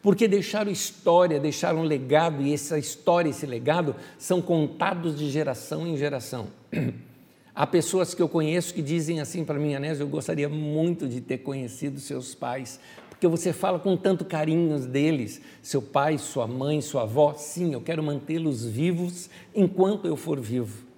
porque 0.00 0.28
deixaram 0.28 0.70
história, 0.70 1.40
deixaram 1.40 1.82
legado, 1.82 2.42
e 2.42 2.52
essa 2.52 2.78
história, 2.78 3.30
esse 3.30 3.46
legado, 3.46 3.94
são 4.18 4.40
contados 4.40 5.16
de 5.16 5.30
geração 5.30 5.86
em 5.86 5.96
geração. 5.96 6.48
Há 7.54 7.66
pessoas 7.66 8.14
que 8.14 8.22
eu 8.22 8.28
conheço 8.28 8.72
que 8.72 8.80
dizem 8.80 9.20
assim 9.20 9.44
para 9.44 9.58
mim, 9.58 9.74
Anésio, 9.74 10.04
eu 10.04 10.08
gostaria 10.08 10.48
muito 10.48 11.06
de 11.06 11.20
ter 11.20 11.38
conhecido 11.38 12.00
seus 12.00 12.34
pais, 12.34 12.80
porque 13.10 13.28
você 13.28 13.52
fala 13.52 13.78
com 13.78 13.94
tanto 13.96 14.24
carinho 14.24 14.78
deles, 14.80 15.40
seu 15.60 15.82
pai, 15.82 16.16
sua 16.16 16.46
mãe, 16.46 16.80
sua 16.80 17.02
avó, 17.02 17.34
sim, 17.34 17.74
eu 17.74 17.80
quero 17.80 18.02
mantê-los 18.02 18.64
vivos 18.64 19.28
enquanto 19.54 20.06
eu 20.06 20.16
for 20.16 20.40
vivo. 20.40 20.91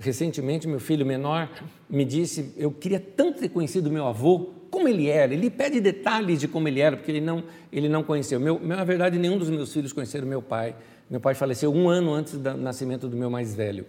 Recentemente, 0.00 0.66
meu 0.66 0.80
filho 0.80 1.04
menor 1.04 1.50
me 1.88 2.06
disse, 2.06 2.54
eu 2.56 2.72
queria 2.72 2.98
tanto 2.98 3.40
ter 3.40 3.50
conhecido 3.50 3.90
meu 3.90 4.06
avô, 4.06 4.50
como 4.70 4.88
ele 4.88 5.08
era. 5.08 5.34
Ele 5.34 5.50
pede 5.50 5.78
detalhes 5.78 6.40
de 6.40 6.48
como 6.48 6.66
ele 6.66 6.80
era, 6.80 6.96
porque 6.96 7.10
ele 7.10 7.20
não, 7.20 7.44
ele 7.70 7.88
não 7.88 8.02
conheceu. 8.02 8.40
Meu, 8.40 8.58
na 8.58 8.82
verdade, 8.82 9.18
nenhum 9.18 9.36
dos 9.36 9.50
meus 9.50 9.72
filhos 9.72 9.92
conheceram 9.92 10.26
meu 10.26 10.40
pai. 10.40 10.74
Meu 11.10 11.20
pai 11.20 11.34
faleceu 11.34 11.70
um 11.72 11.88
ano 11.88 12.14
antes 12.14 12.38
do 12.38 12.56
nascimento 12.56 13.08
do 13.08 13.16
meu 13.16 13.28
mais 13.28 13.54
velho. 13.54 13.84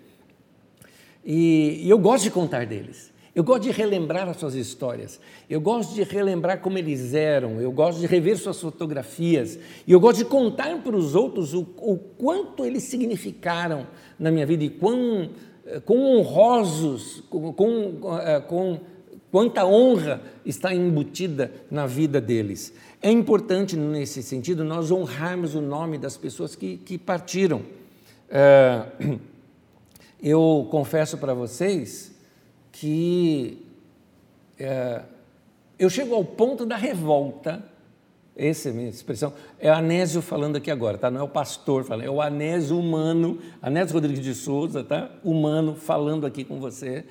E, 1.24 1.80
e 1.84 1.90
eu 1.90 1.98
gosto 1.98 2.24
de 2.24 2.32
contar 2.32 2.66
deles. 2.66 3.12
Eu 3.34 3.46
gosto 3.46 3.64
de 3.64 3.72
relembrar 3.72 4.28
as 4.28 4.36
suas 4.36 4.56
histórias. 4.56 5.18
Eu 5.50 5.62
gosto 5.62 5.96
de 5.96 6.04
relembrar 6.04 6.60
como 6.60 6.78
eles 6.78 7.14
eram. 7.14 7.62
Eu 7.62 7.72
gosto 7.72 8.02
de 8.02 8.06
rever 8.06 8.38
suas 8.38 8.60
fotografias. 8.60 9.58
E 9.88 9.94
eu 9.94 10.00
gosto 10.02 10.18
de 10.18 10.26
contar 10.26 10.78
para 10.84 10.96
os 10.96 11.16
outros 11.16 11.54
o, 11.54 11.62
o 11.78 11.98
quanto 11.98 12.66
eles 12.66 12.84
significaram 12.84 13.88
na 14.20 14.30
minha 14.30 14.46
vida 14.46 14.66
e 14.66 14.70
quão, 14.70 15.30
quão 15.86 16.18
honrosos, 16.18 17.24
com, 17.30 17.54
com, 17.54 18.20
eh, 18.20 18.40
com 18.42 18.80
quanta 19.32 19.66
honra 19.66 20.22
está 20.46 20.74
embutida 20.74 21.52
na 21.70 21.86
vida 21.88 22.20
deles. 22.20 22.74
É 23.02 23.10
importante, 23.10 23.76
nesse 23.78 24.22
sentido, 24.22 24.64
nós 24.64 24.92
honrarmos 24.92 25.56
o 25.56 25.62
nome 25.62 25.98
das 25.98 26.18
pessoas 26.18 26.56
que, 26.56 26.78
que 26.78 26.98
partiram. 26.98 27.62
É, 28.30 28.86
eu 30.22 30.68
confesso 30.70 31.18
para 31.18 31.34
vocês 31.34 32.12
que 32.72 33.66
é, 34.60 35.02
eu 35.80 35.90
chego 35.90 36.14
ao 36.14 36.24
ponto 36.24 36.66
da 36.66 36.76
revolta, 36.76 37.64
essa 38.36 38.70
é 38.70 38.72
a 38.72 38.76
minha 38.76 38.90
expressão, 38.90 39.34
é 39.60 39.70
o 39.70 39.74
Anésio 39.74 40.22
falando 40.22 40.56
aqui 40.56 40.72
agora, 40.72 40.98
tá? 40.98 41.12
não 41.12 41.20
é 41.20 41.24
o 41.24 41.28
pastor 41.28 41.84
falando, 41.84 42.06
é 42.06 42.10
o 42.10 42.22
Anésio 42.22 42.80
humano, 42.80 43.38
Anésio 43.62 43.94
Rodrigues 43.94 44.24
de 44.24 44.34
Souza, 44.34 44.84
tá? 44.84 45.12
humano, 45.24 45.76
falando 45.76 46.26
aqui 46.26 46.44
com 46.44 46.60
você, 46.60 47.06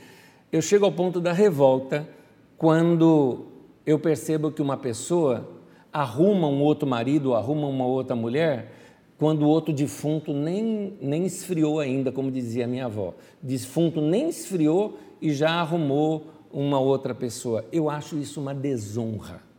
eu 0.50 0.62
chego 0.62 0.84
ao 0.84 0.92
ponto 0.92 1.20
da 1.20 1.32
revolta 1.32 2.08
quando 2.56 3.46
eu 3.86 3.98
percebo 3.98 4.50
que 4.50 4.62
uma 4.62 4.76
pessoa 4.76 5.48
arruma 5.92 6.48
um 6.48 6.62
outro 6.62 6.88
marido, 6.88 7.34
arruma 7.34 7.66
uma 7.66 7.86
outra 7.86 8.16
mulher, 8.16 8.72
quando 9.18 9.42
o 9.42 9.48
outro 9.48 9.74
defunto 9.74 10.32
nem, 10.32 10.94
nem 11.00 11.26
esfriou 11.26 11.78
ainda, 11.78 12.10
como 12.10 12.30
dizia 12.30 12.66
minha 12.66 12.86
avó. 12.86 13.14
Defunto 13.42 14.00
nem 14.00 14.30
esfriou 14.30 14.98
e 15.20 15.32
já 15.32 15.50
arrumou 15.50 16.26
uma 16.50 16.80
outra 16.80 17.14
pessoa. 17.14 17.64
Eu 17.70 17.90
acho 17.90 18.16
isso 18.16 18.40
uma 18.40 18.54
desonra. 18.54 19.49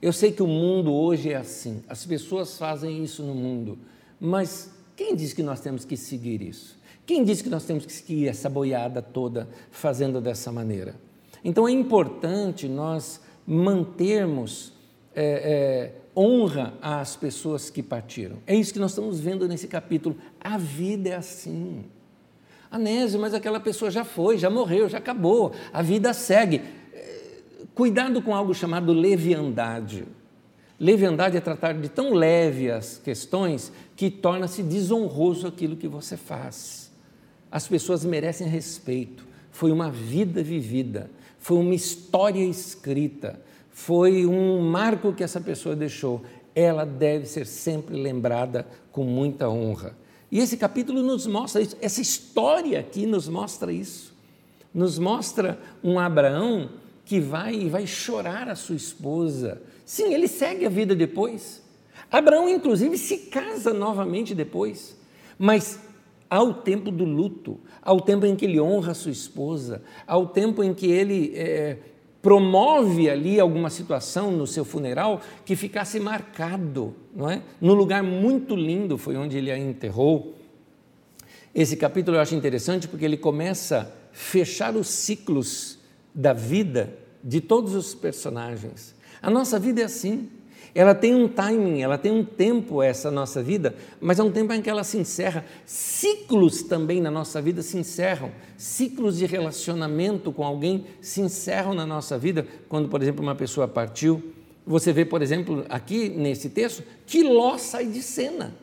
Eu 0.00 0.12
sei 0.12 0.32
que 0.32 0.42
o 0.42 0.46
mundo 0.46 0.92
hoje 0.92 1.30
é 1.30 1.36
assim, 1.36 1.82
as 1.88 2.04
pessoas 2.04 2.58
fazem 2.58 3.02
isso 3.02 3.22
no 3.22 3.34
mundo, 3.34 3.78
mas 4.20 4.70
quem 4.94 5.14
diz 5.14 5.32
que 5.32 5.42
nós 5.42 5.60
temos 5.60 5.84
que 5.84 5.96
seguir 5.96 6.42
isso? 6.42 6.76
Quem 7.04 7.22
diz 7.22 7.40
que 7.40 7.48
nós 7.48 7.64
temos 7.64 7.86
que 7.86 7.92
seguir 7.92 8.28
essa 8.28 8.50
boiada 8.50 9.00
toda 9.00 9.48
fazendo 9.70 10.20
dessa 10.20 10.50
maneira? 10.50 10.96
Então 11.44 11.68
é 11.68 11.70
importante 11.70 12.66
nós 12.66 13.20
mantermos 13.46 14.72
é, 15.14 15.92
é, 15.94 16.20
honra 16.20 16.74
às 16.82 17.14
pessoas 17.14 17.70
que 17.70 17.82
partiram. 17.82 18.38
É 18.46 18.54
isso 18.54 18.72
que 18.72 18.78
nós 18.78 18.90
estamos 18.90 19.20
vendo 19.20 19.46
nesse 19.46 19.68
capítulo. 19.68 20.16
A 20.40 20.58
vida 20.58 21.10
é 21.10 21.14
assim. 21.14 21.84
Anésio, 22.70 23.20
mas 23.20 23.32
aquela 23.32 23.60
pessoa 23.60 23.90
já 23.90 24.04
foi, 24.04 24.36
já 24.36 24.50
morreu, 24.50 24.88
já 24.88 24.98
acabou. 24.98 25.52
A 25.72 25.82
vida 25.82 26.12
segue. 26.12 26.60
Cuidado 27.76 28.22
com 28.22 28.34
algo 28.34 28.54
chamado 28.54 28.90
leviandade. 28.94 30.06
Leviandade 30.80 31.36
é 31.36 31.42
tratar 31.42 31.74
de 31.74 31.90
tão 31.90 32.14
leve 32.14 32.70
as 32.70 32.96
questões 32.96 33.70
que 33.94 34.08
torna-se 34.08 34.62
desonroso 34.62 35.46
aquilo 35.46 35.76
que 35.76 35.86
você 35.86 36.16
faz. 36.16 36.90
As 37.52 37.68
pessoas 37.68 38.02
merecem 38.02 38.48
respeito. 38.48 39.26
Foi 39.52 39.70
uma 39.70 39.90
vida 39.90 40.42
vivida, 40.42 41.10
foi 41.38 41.58
uma 41.58 41.74
história 41.74 42.42
escrita, 42.42 43.38
foi 43.70 44.24
um 44.24 44.62
marco 44.62 45.12
que 45.12 45.22
essa 45.22 45.38
pessoa 45.38 45.76
deixou. 45.76 46.22
Ela 46.54 46.86
deve 46.86 47.26
ser 47.26 47.44
sempre 47.44 47.94
lembrada 47.94 48.66
com 48.90 49.04
muita 49.04 49.50
honra. 49.50 49.94
E 50.32 50.38
esse 50.38 50.56
capítulo 50.56 51.02
nos 51.02 51.26
mostra 51.26 51.60
isso, 51.60 51.76
essa 51.82 52.00
história 52.00 52.80
aqui 52.80 53.04
nos 53.04 53.28
mostra 53.28 53.70
isso. 53.70 54.14
Nos 54.72 54.98
mostra 54.98 55.60
um 55.84 55.98
Abraão 56.00 56.70
que 57.06 57.20
vai 57.20 57.54
e 57.54 57.68
vai 57.68 57.86
chorar 57.86 58.48
a 58.48 58.56
sua 58.56 58.74
esposa. 58.74 59.62
Sim, 59.84 60.12
ele 60.12 60.26
segue 60.26 60.66
a 60.66 60.68
vida 60.68 60.94
depois. 60.94 61.62
Abraão, 62.10 62.48
inclusive, 62.48 62.98
se 62.98 63.18
casa 63.18 63.72
novamente 63.72 64.34
depois. 64.34 64.96
Mas 65.38 65.78
ao 66.28 66.52
tempo 66.52 66.90
do 66.90 67.04
luto, 67.04 67.60
ao 67.80 68.00
tempo 68.00 68.26
em 68.26 68.34
que 68.34 68.44
ele 68.44 68.60
honra 68.60 68.90
a 68.90 68.94
sua 68.94 69.12
esposa, 69.12 69.82
ao 70.04 70.26
tempo 70.26 70.64
em 70.64 70.74
que 70.74 70.86
ele 70.86 71.32
é, 71.36 71.78
promove 72.20 73.08
ali 73.08 73.38
alguma 73.38 73.70
situação 73.70 74.32
no 74.32 74.44
seu 74.44 74.64
funeral 74.64 75.20
que 75.44 75.54
ficasse 75.54 76.00
marcado, 76.00 76.92
não 77.14 77.30
é? 77.30 77.40
Num 77.60 77.74
lugar 77.74 78.02
muito 78.02 78.56
lindo 78.56 78.98
foi 78.98 79.16
onde 79.16 79.38
ele 79.38 79.52
a 79.52 79.56
enterrou. 79.56 80.34
Esse 81.54 81.76
capítulo 81.76 82.16
eu 82.16 82.20
acho 82.20 82.34
interessante 82.34 82.88
porque 82.88 83.04
ele 83.04 83.16
começa 83.16 83.82
a 83.82 83.86
fechar 84.12 84.74
os 84.74 84.88
ciclos 84.88 85.78
da 86.16 86.32
vida 86.32 86.96
de 87.22 87.42
todos 87.42 87.74
os 87.74 87.94
personagens. 87.94 88.94
A 89.20 89.30
nossa 89.30 89.58
vida 89.58 89.82
é 89.82 89.84
assim. 89.84 90.30
Ela 90.74 90.94
tem 90.94 91.14
um 91.14 91.26
timing, 91.26 91.80
ela 91.80 91.96
tem 91.96 92.12
um 92.12 92.24
tempo, 92.24 92.82
essa 92.82 93.10
nossa 93.10 93.42
vida, 93.42 93.74
mas 94.00 94.18
é 94.18 94.22
um 94.22 94.30
tempo 94.30 94.52
em 94.52 94.60
que 94.60 94.68
ela 94.68 94.84
se 94.84 94.98
encerra. 94.98 95.44
Ciclos 95.64 96.62
também 96.62 97.00
na 97.00 97.10
nossa 97.10 97.40
vida 97.40 97.62
se 97.62 97.78
encerram. 97.78 98.30
Ciclos 98.58 99.16
de 99.16 99.26
relacionamento 99.26 100.32
com 100.32 100.44
alguém 100.44 100.84
se 101.00 101.20
encerram 101.20 101.74
na 101.74 101.86
nossa 101.86 102.18
vida. 102.18 102.46
Quando, 102.68 102.88
por 102.88 103.02
exemplo, 103.02 103.22
uma 103.22 103.34
pessoa 103.34 103.66
partiu, 103.66 104.22
você 104.66 104.92
vê, 104.92 105.04
por 105.04 105.22
exemplo, 105.22 105.64
aqui 105.68 106.08
nesse 106.10 106.50
texto, 106.50 106.82
que 107.06 107.22
Ló 107.22 107.56
sai 107.56 107.86
de 107.86 108.02
cena. 108.02 108.54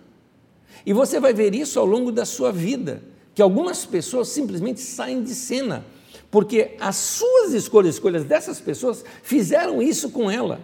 E 0.85 0.93
você 0.93 1.19
vai 1.19 1.33
ver 1.33 1.55
isso 1.55 1.79
ao 1.79 1.85
longo 1.85 2.11
da 2.11 2.25
sua 2.25 2.51
vida, 2.51 3.01
que 3.33 3.41
algumas 3.41 3.85
pessoas 3.85 4.27
simplesmente 4.27 4.81
saem 4.81 5.23
de 5.23 5.33
cena, 5.33 5.85
porque 6.33 6.71
as 6.79 6.95
suas 6.95 7.53
escolhas, 7.53 7.93
escolhas 7.93 8.23
dessas 8.23 8.59
pessoas, 8.59 9.05
fizeram 9.21 9.79
isso 9.79 10.09
com 10.09 10.31
ela. 10.31 10.59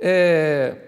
É, 0.00 0.78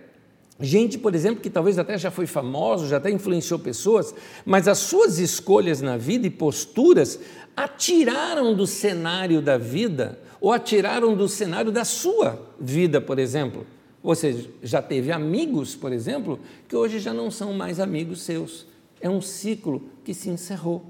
gente, 0.59 0.99
por 0.99 1.15
exemplo, 1.15 1.41
que 1.41 1.49
talvez 1.49 1.79
até 1.79 1.97
já 1.97 2.11
foi 2.11 2.27
famoso, 2.27 2.89
já 2.89 2.97
até 2.97 3.13
influenciou 3.13 3.61
pessoas, 3.61 4.13
mas 4.45 4.67
as 4.67 4.79
suas 4.79 5.21
escolhas 5.21 5.81
na 5.81 5.97
vida 5.97 6.27
e 6.27 6.31
posturas 6.31 7.21
atiraram 7.57 8.57
do 8.57 8.67
cenário 8.67 9.41
da 9.41 9.57
vida 9.57 10.19
ou 10.41 10.53
atiraram 10.53 11.15
do 11.15 11.29
cenário 11.29 11.71
da 11.71 11.85
sua 11.85 12.45
vida, 12.59 13.01
por 13.01 13.21
exemplo. 13.21 13.65
Você 14.03 14.51
já 14.65 14.83
teve 14.83 15.13
amigos, 15.13 15.77
por 15.77 15.93
exemplo, 15.93 16.41
que 16.67 16.75
hoje 16.75 16.99
já 16.99 17.15
não 17.15 17.31
são 17.31 17.53
mais 17.53 17.79
amigos 17.79 18.23
seus. 18.23 18.67
É 19.01 19.09
um 19.09 19.21
ciclo 19.21 19.81
que 20.03 20.13
se 20.13 20.29
encerrou, 20.29 20.85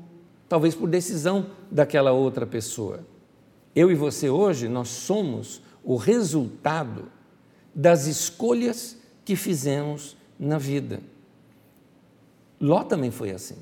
talvez 0.49 0.75
por 0.75 0.89
decisão 0.89 1.45
daquela 1.71 2.13
outra 2.13 2.47
pessoa. 2.47 3.01
Eu 3.79 3.93
e 3.93 3.95
você 3.95 4.29
hoje, 4.29 4.67
nós 4.67 4.89
somos 4.89 5.63
o 5.85 5.95
resultado 5.95 7.13
das 7.73 8.07
escolhas 8.07 8.99
que 9.25 9.37
fizemos 9.37 10.17
na 10.37 10.59
vida. 10.59 11.01
Ló 12.61 12.83
também 12.83 13.13
foi 13.13 13.31
assim. 13.31 13.55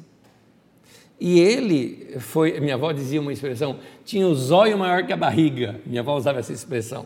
E 1.21 1.39
ele 1.39 2.19
foi, 2.19 2.59
minha 2.61 2.77
avó 2.77 2.93
dizia 2.93 3.21
uma 3.21 3.31
expressão, 3.31 3.79
tinha 4.07 4.27
o 4.27 4.35
zóio 4.35 4.79
maior 4.79 5.07
que 5.07 5.13
a 5.13 5.19
barriga. 5.19 5.83
Minha 5.85 6.01
avó 6.01 6.17
usava 6.17 6.39
essa 6.39 6.55
expressão. 6.55 7.05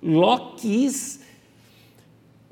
Ló 0.00 0.54
quis 0.54 1.24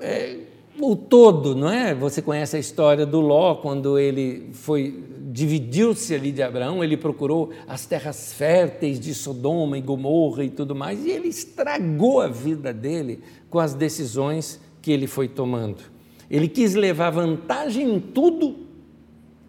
é, 0.01 0.42
o 0.91 0.95
todo, 0.95 1.55
não 1.55 1.69
é? 1.69 1.93
Você 1.93 2.21
conhece 2.21 2.57
a 2.57 2.59
história 2.59 3.05
do 3.05 3.21
Ló, 3.21 3.55
quando 3.55 3.97
ele 3.97 4.49
foi 4.53 5.03
dividiu-se 5.33 6.13
ali 6.13 6.31
de 6.31 6.43
Abraão, 6.43 6.83
ele 6.83 6.95
procurou 6.95 7.51
as 7.67 7.87
terras 7.87 8.33
férteis 8.33 8.99
de 8.99 9.15
Sodoma 9.15 9.79
e 9.79 9.81
Gomorra 9.81 10.43
e 10.43 10.49
tudo 10.49 10.75
mais, 10.75 11.03
e 11.03 11.09
ele 11.09 11.27
estragou 11.27 12.21
a 12.21 12.27
vida 12.27 12.71
dele 12.71 13.23
com 13.49 13.57
as 13.57 13.73
decisões 13.73 14.61
que 14.79 14.91
ele 14.91 15.07
foi 15.07 15.27
tomando. 15.27 15.81
Ele 16.29 16.47
quis 16.47 16.75
levar 16.75 17.09
vantagem 17.09 17.95
em 17.95 17.99
tudo 17.99 18.57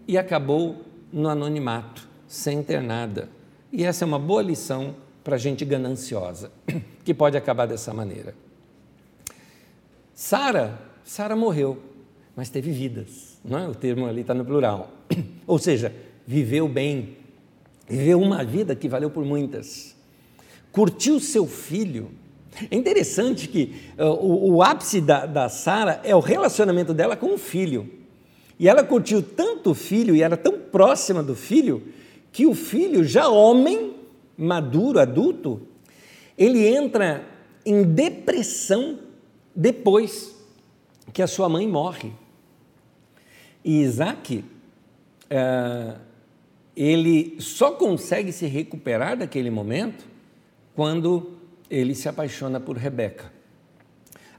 e 0.08 0.16
acabou 0.16 0.76
no 1.12 1.28
anonimato, 1.28 2.08
sem 2.26 2.62
ter 2.62 2.80
nada. 2.80 3.28
E 3.70 3.84
essa 3.84 4.04
é 4.04 4.06
uma 4.06 4.18
boa 4.18 4.40
lição 4.40 4.94
para 5.22 5.36
gente 5.36 5.66
gananciosa, 5.66 6.50
que 7.04 7.12
pode 7.12 7.36
acabar 7.36 7.66
dessa 7.66 7.92
maneira. 7.92 8.34
Sara, 10.14 10.93
Sara 11.04 11.37
morreu, 11.37 11.78
mas 12.34 12.49
teve 12.49 12.73
vidas, 12.73 13.38
não 13.44 13.58
é? 13.58 13.68
O 13.68 13.75
termo 13.75 14.06
ali 14.06 14.23
está 14.23 14.32
no 14.32 14.44
plural. 14.44 14.90
Ou 15.46 15.58
seja, 15.58 15.94
viveu 16.26 16.66
bem, 16.66 17.18
viveu 17.87 18.18
uma 18.20 18.42
vida 18.42 18.75
que 18.75 18.88
valeu 18.88 19.11
por 19.11 19.23
muitas. 19.23 19.94
Curtiu 20.73 21.20
seu 21.20 21.46
filho. 21.46 22.11
É 22.70 22.75
interessante 22.75 23.49
que 23.49 23.75
uh, 23.99 24.04
o, 24.04 24.54
o, 24.54 24.62
ápice 24.62 25.00
da, 25.00 25.26
da 25.26 25.49
Sara 25.50 26.00
é 26.02 26.16
o 26.16 26.20
relacionamento 26.20 26.94
dela 26.94 27.16
com 27.16 27.34
o 27.34 27.38
filho. 27.38 27.88
E 28.58 28.66
ela 28.66 28.82
curtiu 28.82 29.23
tanto 29.23 29.73
o 29.73 29.75
filho 29.75 30.16
e 30.16 30.23
era 30.23 30.37
tão 30.37 30.58
próxima 30.58 31.23
do 31.23 31.34
filho 31.34 31.82
que 32.32 32.46
o 32.46 32.54
filho, 32.54 33.04
já 33.04 33.28
homem, 33.28 33.94
maduro, 34.38 34.99
adulto, 34.99 35.61
ele 36.38 36.66
entra 36.66 37.25
em 37.66 37.82
depressão 37.82 38.99
depois 39.54 40.34
que 41.12 41.23
a 41.23 41.26
sua 41.26 41.49
mãe 41.49 41.66
morre. 41.66 42.12
E 43.64 43.82
Isaac, 43.82 44.44
é, 45.30 45.94
ele 46.76 47.37
só 47.40 47.73
consegue 47.73 48.32
se 48.32 48.46
recuperar 48.46 49.16
daquele 49.16 49.50
momento 49.50 50.04
quando 50.75 51.38
ele 51.70 51.94
se 51.94 52.08
apaixona 52.08 52.61
por 52.61 52.76
Rebeca. 52.76 53.32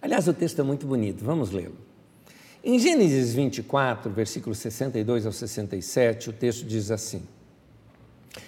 Aliás, 0.01 0.27
o 0.27 0.33
texto 0.33 0.59
é 0.59 0.63
muito 0.63 0.85
bonito, 0.85 1.23
vamos 1.23 1.51
lê-lo. 1.51 1.77
Em 2.63 2.77
Gênesis 2.79 3.33
24, 3.33 4.11
versículos 4.11 4.57
62 4.59 5.25
ao 5.25 5.31
67, 5.31 6.29
o 6.29 6.33
texto 6.33 6.65
diz 6.65 6.91
assim: 6.91 7.23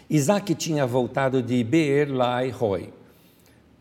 Isaac 0.10 0.54
tinha 0.56 0.86
voltado 0.86 1.42
de 1.42 1.64
Beer 1.64 2.12
Lai 2.12 2.50
Roy, 2.50 2.94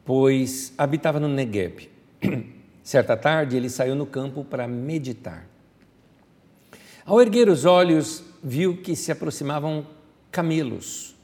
pois 0.04 0.72
habitava 0.76 1.20
no 1.20 1.28
Negueb. 1.28 1.90
Certa 2.86 3.16
tarde, 3.16 3.56
ele 3.56 3.68
saiu 3.68 3.96
no 3.96 4.06
campo 4.06 4.44
para 4.44 4.68
meditar. 4.68 5.44
Ao 7.04 7.20
erguer 7.20 7.48
os 7.48 7.64
olhos, 7.64 8.22
viu 8.40 8.80
que 8.80 8.94
se 8.94 9.10
aproximavam 9.10 9.84
camelos. 10.30 11.16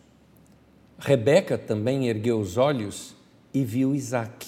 Rebeca 0.98 1.56
também 1.56 2.08
ergueu 2.08 2.40
os 2.40 2.56
olhos 2.56 3.14
e 3.54 3.62
viu 3.62 3.94
Isaac. 3.94 4.44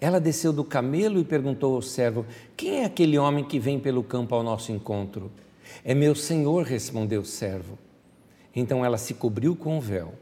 Ela 0.00 0.20
desceu 0.20 0.52
do 0.52 0.64
camelo 0.64 1.20
e 1.20 1.24
perguntou 1.24 1.76
ao 1.76 1.82
servo: 1.82 2.26
Quem 2.56 2.80
é 2.80 2.86
aquele 2.86 3.16
homem 3.16 3.44
que 3.44 3.60
vem 3.60 3.78
pelo 3.78 4.02
campo 4.02 4.34
ao 4.34 4.42
nosso 4.42 4.72
encontro? 4.72 5.30
É 5.84 5.94
meu 5.94 6.16
senhor, 6.16 6.64
respondeu 6.64 7.20
o 7.20 7.24
servo. 7.24 7.78
Então 8.52 8.84
ela 8.84 8.98
se 8.98 9.14
cobriu 9.14 9.54
com 9.54 9.78
o 9.78 9.80
véu. 9.80 10.12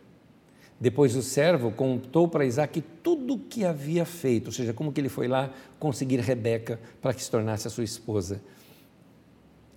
Depois 0.82 1.14
o 1.14 1.22
servo 1.22 1.70
contou 1.70 2.26
para 2.26 2.44
Isaac 2.44 2.82
tudo 3.04 3.34
o 3.34 3.38
que 3.38 3.64
havia 3.64 4.04
feito, 4.04 4.48
ou 4.48 4.52
seja, 4.52 4.74
como 4.74 4.92
que 4.92 5.00
ele 5.00 5.08
foi 5.08 5.28
lá 5.28 5.48
conseguir 5.78 6.18
Rebeca 6.18 6.80
para 7.00 7.14
que 7.14 7.22
se 7.22 7.30
tornasse 7.30 7.68
a 7.68 7.70
sua 7.70 7.84
esposa. 7.84 8.42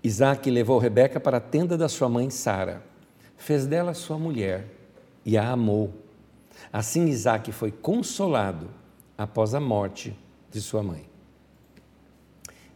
Isaac 0.04 0.50
levou 0.50 0.80
Rebeca 0.80 1.20
para 1.20 1.38
a 1.38 1.40
tenda 1.40 1.78
da 1.78 1.88
sua 1.88 2.10
mãe 2.10 2.32
Sara, 2.32 2.82
fez 3.38 3.68
dela 3.68 3.94
sua 3.94 4.18
mulher 4.18 4.66
e 5.24 5.38
a 5.38 5.52
amou. 5.52 5.94
Assim 6.74 7.06
Isaac 7.06 7.52
foi 7.52 7.72
consolado 7.72 8.68
após 9.16 9.54
a 9.54 9.60
morte 9.60 10.18
de 10.50 10.60
sua 10.60 10.82
mãe. 10.82 11.06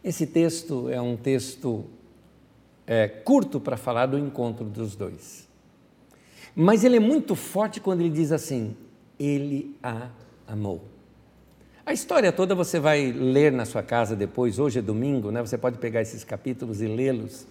Esse 0.04 0.24
texto 0.24 0.88
é 0.88 1.00
um 1.00 1.16
texto 1.16 1.84
é, 2.86 3.08
curto 3.08 3.58
para 3.58 3.76
falar 3.76 4.06
do 4.06 4.16
encontro 4.16 4.64
dos 4.64 4.94
dois. 4.94 5.49
Mas 6.54 6.84
ele 6.84 6.96
é 6.96 7.00
muito 7.00 7.34
forte 7.34 7.80
quando 7.80 8.00
ele 8.00 8.10
diz 8.10 8.32
assim: 8.32 8.76
Ele 9.18 9.76
a 9.82 10.08
amou. 10.46 10.82
A 11.84 11.92
história 11.92 12.30
toda 12.30 12.54
você 12.54 12.78
vai 12.78 13.10
ler 13.10 13.50
na 13.50 13.64
sua 13.64 13.82
casa 13.82 14.14
depois, 14.14 14.58
hoje 14.58 14.78
é 14.78 14.82
domingo, 14.82 15.30
né? 15.30 15.40
você 15.40 15.58
pode 15.58 15.78
pegar 15.78 16.00
esses 16.00 16.22
capítulos 16.22 16.80
e 16.80 16.86
lê-los. 16.86 17.46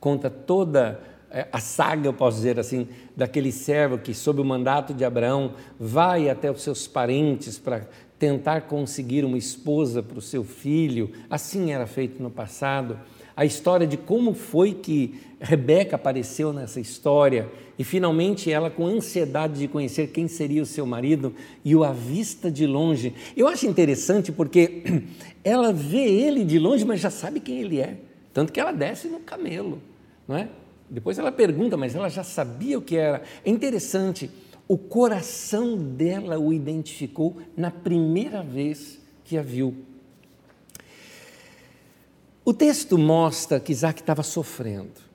Conta 0.00 0.30
toda 0.30 1.00
é, 1.30 1.46
a 1.52 1.60
saga, 1.60 2.08
eu 2.08 2.12
posso 2.12 2.36
dizer 2.36 2.60
assim, 2.60 2.88
daquele 3.16 3.50
servo 3.50 3.98
que, 3.98 4.14
sob 4.14 4.40
o 4.40 4.44
mandato 4.44 4.92
de 4.94 5.04
Abraão, 5.04 5.54
vai 5.78 6.28
até 6.28 6.50
os 6.50 6.62
seus 6.62 6.86
parentes 6.86 7.58
para 7.58 7.86
tentar 8.18 8.62
conseguir 8.62 9.24
uma 9.24 9.38
esposa 9.38 10.02
para 10.02 10.18
o 10.18 10.22
seu 10.22 10.44
filho, 10.44 11.10
assim 11.28 11.72
era 11.72 11.86
feito 11.86 12.22
no 12.22 12.30
passado. 12.30 12.98
A 13.34 13.44
história 13.44 13.86
de 13.86 13.96
como 13.96 14.34
foi 14.34 14.74
que 14.74 15.20
Rebeca 15.42 15.96
apareceu 15.96 16.52
nessa 16.52 16.78
história 16.78 17.50
e 17.76 17.82
finalmente 17.82 18.50
ela, 18.50 18.70
com 18.70 18.86
ansiedade 18.86 19.58
de 19.58 19.66
conhecer 19.66 20.08
quem 20.08 20.28
seria 20.28 20.62
o 20.62 20.66
seu 20.66 20.86
marido, 20.86 21.34
e 21.64 21.74
o 21.74 21.82
avista 21.82 22.48
de 22.48 22.64
longe. 22.64 23.12
Eu 23.36 23.48
acho 23.48 23.66
interessante 23.66 24.30
porque 24.30 24.84
ela 25.42 25.72
vê 25.72 26.08
ele 26.08 26.44
de 26.44 26.60
longe, 26.60 26.84
mas 26.84 27.00
já 27.00 27.10
sabe 27.10 27.40
quem 27.40 27.58
ele 27.58 27.80
é. 27.80 27.96
Tanto 28.32 28.52
que 28.52 28.60
ela 28.60 28.70
desce 28.70 29.08
no 29.08 29.18
camelo, 29.18 29.82
não 30.28 30.36
é? 30.36 30.48
Depois 30.88 31.18
ela 31.18 31.32
pergunta, 31.32 31.76
mas 31.76 31.96
ela 31.96 32.08
já 32.08 32.22
sabia 32.22 32.78
o 32.78 32.82
que 32.82 32.96
era. 32.96 33.22
É 33.44 33.50
interessante 33.50 34.30
o 34.68 34.78
coração 34.78 35.76
dela 35.76 36.38
o 36.38 36.52
identificou 36.52 37.38
na 37.56 37.70
primeira 37.70 38.42
vez 38.42 39.00
que 39.24 39.36
a 39.36 39.42
viu. 39.42 39.74
O 42.44 42.54
texto 42.54 42.96
mostra 42.96 43.58
que 43.58 43.72
Isaac 43.72 44.00
estava 44.00 44.22
sofrendo. 44.22 45.11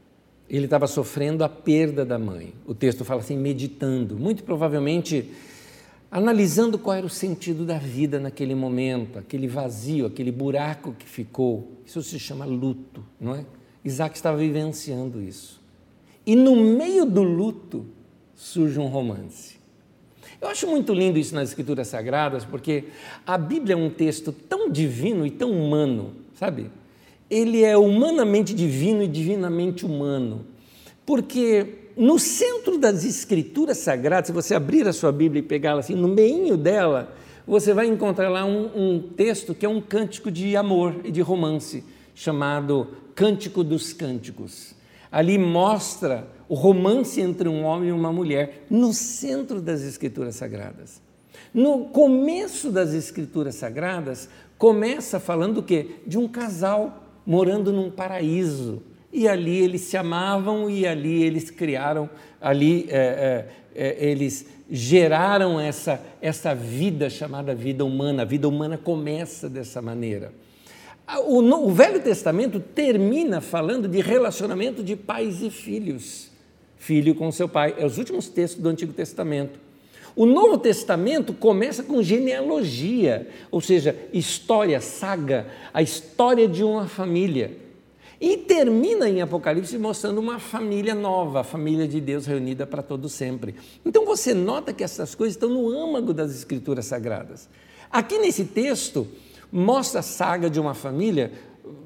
Ele 0.49 0.65
estava 0.65 0.87
sofrendo 0.87 1.43
a 1.43 1.49
perda 1.49 2.05
da 2.05 2.17
mãe. 2.17 2.53
O 2.65 2.73
texto 2.73 3.03
fala 3.03 3.21
assim, 3.21 3.37
meditando, 3.37 4.17
muito 4.17 4.43
provavelmente 4.43 5.29
analisando 6.09 6.79
qual 6.79 6.95
era 6.95 7.05
o 7.05 7.09
sentido 7.09 7.65
da 7.65 7.77
vida 7.77 8.19
naquele 8.19 8.55
momento, 8.55 9.19
aquele 9.19 9.47
vazio, 9.47 10.05
aquele 10.05 10.31
buraco 10.31 10.93
que 10.97 11.05
ficou. 11.05 11.71
Isso 11.85 12.01
se 12.01 12.17
chama 12.17 12.45
luto, 12.45 13.03
não 13.19 13.35
é? 13.35 13.45
Isaac 13.83 14.15
estava 14.15 14.37
vivenciando 14.37 15.21
isso. 15.21 15.61
E 16.25 16.35
no 16.35 16.55
meio 16.55 17.05
do 17.05 17.23
luto, 17.23 17.85
surge 18.35 18.79
um 18.79 18.87
romance. 18.87 19.57
Eu 20.39 20.47
acho 20.47 20.67
muito 20.67 20.93
lindo 20.93 21.17
isso 21.17 21.33
nas 21.33 21.49
Escrituras 21.49 21.87
Sagradas, 21.87 22.45
porque 22.45 22.85
a 23.25 23.37
Bíblia 23.37 23.73
é 23.73 23.77
um 23.77 23.89
texto 23.89 24.31
tão 24.31 24.69
divino 24.69 25.25
e 25.25 25.31
tão 25.31 25.51
humano, 25.51 26.13
sabe? 26.35 26.69
Ele 27.29 27.63
é 27.63 27.77
humanamente 27.77 28.53
divino 28.53 29.03
e 29.03 29.07
divinamente 29.07 29.85
humano, 29.85 30.45
porque 31.05 31.91
no 31.95 32.17
centro 32.19 32.77
das 32.77 33.03
Escrituras 33.03 33.77
Sagradas, 33.79 34.27
se 34.27 34.33
você 34.33 34.55
abrir 34.55 34.87
a 34.87 34.93
sua 34.93 35.11
Bíblia 35.11 35.39
e 35.39 35.45
pegá-la 35.45 35.79
assim, 35.79 35.95
no 35.95 36.07
meio 36.07 36.55
dela, 36.55 37.13
você 37.45 37.73
vai 37.73 37.87
encontrar 37.87 38.29
lá 38.29 38.45
um, 38.45 38.69
um 38.75 38.99
texto 38.99 39.53
que 39.53 39.65
é 39.65 39.69
um 39.69 39.81
cântico 39.81 40.31
de 40.31 40.55
amor 40.55 40.95
e 41.03 41.11
de 41.11 41.21
romance, 41.21 41.83
chamado 42.15 42.87
Cântico 43.15 43.63
dos 43.63 43.93
Cânticos. 43.93 44.75
Ali 45.11 45.37
mostra 45.37 46.27
o 46.47 46.55
romance 46.55 47.19
entre 47.19 47.49
um 47.49 47.63
homem 47.63 47.89
e 47.89 47.93
uma 47.93 48.11
mulher 48.11 48.65
no 48.69 48.93
centro 48.93 49.61
das 49.61 49.81
Escrituras 49.81 50.35
Sagradas. 50.35 51.01
No 51.53 51.85
começo 51.85 52.71
das 52.71 52.93
Escrituras 52.93 53.55
Sagradas, 53.55 54.29
Começa 54.57 55.19
falando 55.19 55.55
do 55.55 55.63
quê? 55.63 55.97
De 56.05 56.17
um 56.17 56.27
casal 56.27 57.03
morando 57.27 57.73
num 57.73 57.91
paraíso. 57.91 58.81
E 59.11 59.27
ali 59.27 59.57
eles 59.57 59.81
se 59.81 59.97
amavam 59.97 60.69
e 60.69 60.87
ali 60.87 61.23
eles 61.23 61.49
criaram, 61.49 62.09
ali 62.39 62.87
é, 62.89 63.45
é, 63.75 63.87
é, 63.87 64.09
eles 64.09 64.47
geraram 64.69 65.59
essa, 65.59 66.01
essa 66.21 66.55
vida 66.55 67.09
chamada 67.09 67.53
vida 67.53 67.83
humana. 67.83 68.21
A 68.21 68.25
vida 68.25 68.47
humana 68.47 68.77
começa 68.77 69.49
dessa 69.49 69.81
maneira. 69.81 70.31
O, 71.25 71.39
o 71.39 71.71
Velho 71.71 72.01
Testamento 72.01 72.59
termina 72.59 73.41
falando 73.41 73.87
de 73.87 74.01
relacionamento 74.01 74.83
de 74.83 74.95
pais 74.95 75.41
e 75.41 75.49
filhos. 75.49 76.31
Filho 76.77 77.15
com 77.15 77.31
seu 77.31 77.49
pai. 77.49 77.75
É 77.77 77.85
os 77.85 77.97
últimos 77.97 78.29
textos 78.29 78.61
do 78.61 78.69
Antigo 78.69 78.93
Testamento. 78.93 79.66
O 80.17 80.25
Novo 80.25 80.57
Testamento 80.57 81.31
começa 81.31 81.83
com 81.83 82.01
genealogia, 82.01 83.29
ou 83.51 83.61
seja, 83.61 83.95
história, 84.11 84.81
saga, 84.81 85.45
a 85.71 85.83
história 85.83 86.47
de 86.47 86.63
uma 86.63 86.87
família. 86.87 87.55
E 88.19 88.35
termina 88.35 89.07
em 89.07 89.21
Apocalipse 89.21 89.77
mostrando 89.77 90.17
uma 90.17 90.39
família 90.39 90.95
nova, 90.95 91.41
a 91.41 91.43
família 91.43 91.87
de 91.87 92.01
Deus 92.01 92.25
reunida 92.25 92.65
para 92.65 92.81
todo 92.81 93.07
sempre. 93.07 93.53
Então 93.85 94.05
você 94.05 94.33
nota 94.33 94.73
que 94.73 94.83
essas 94.83 95.13
coisas 95.13 95.35
estão 95.35 95.49
no 95.49 95.69
âmago 95.69 96.11
das 96.15 96.31
Escrituras 96.31 96.87
Sagradas. 96.87 97.47
Aqui 97.91 98.17
nesse 98.17 98.43
texto 98.43 99.07
mostra 99.51 99.99
a 99.99 100.03
saga 100.03 100.49
de 100.49 100.59
uma 100.59 100.73
família. 100.73 101.31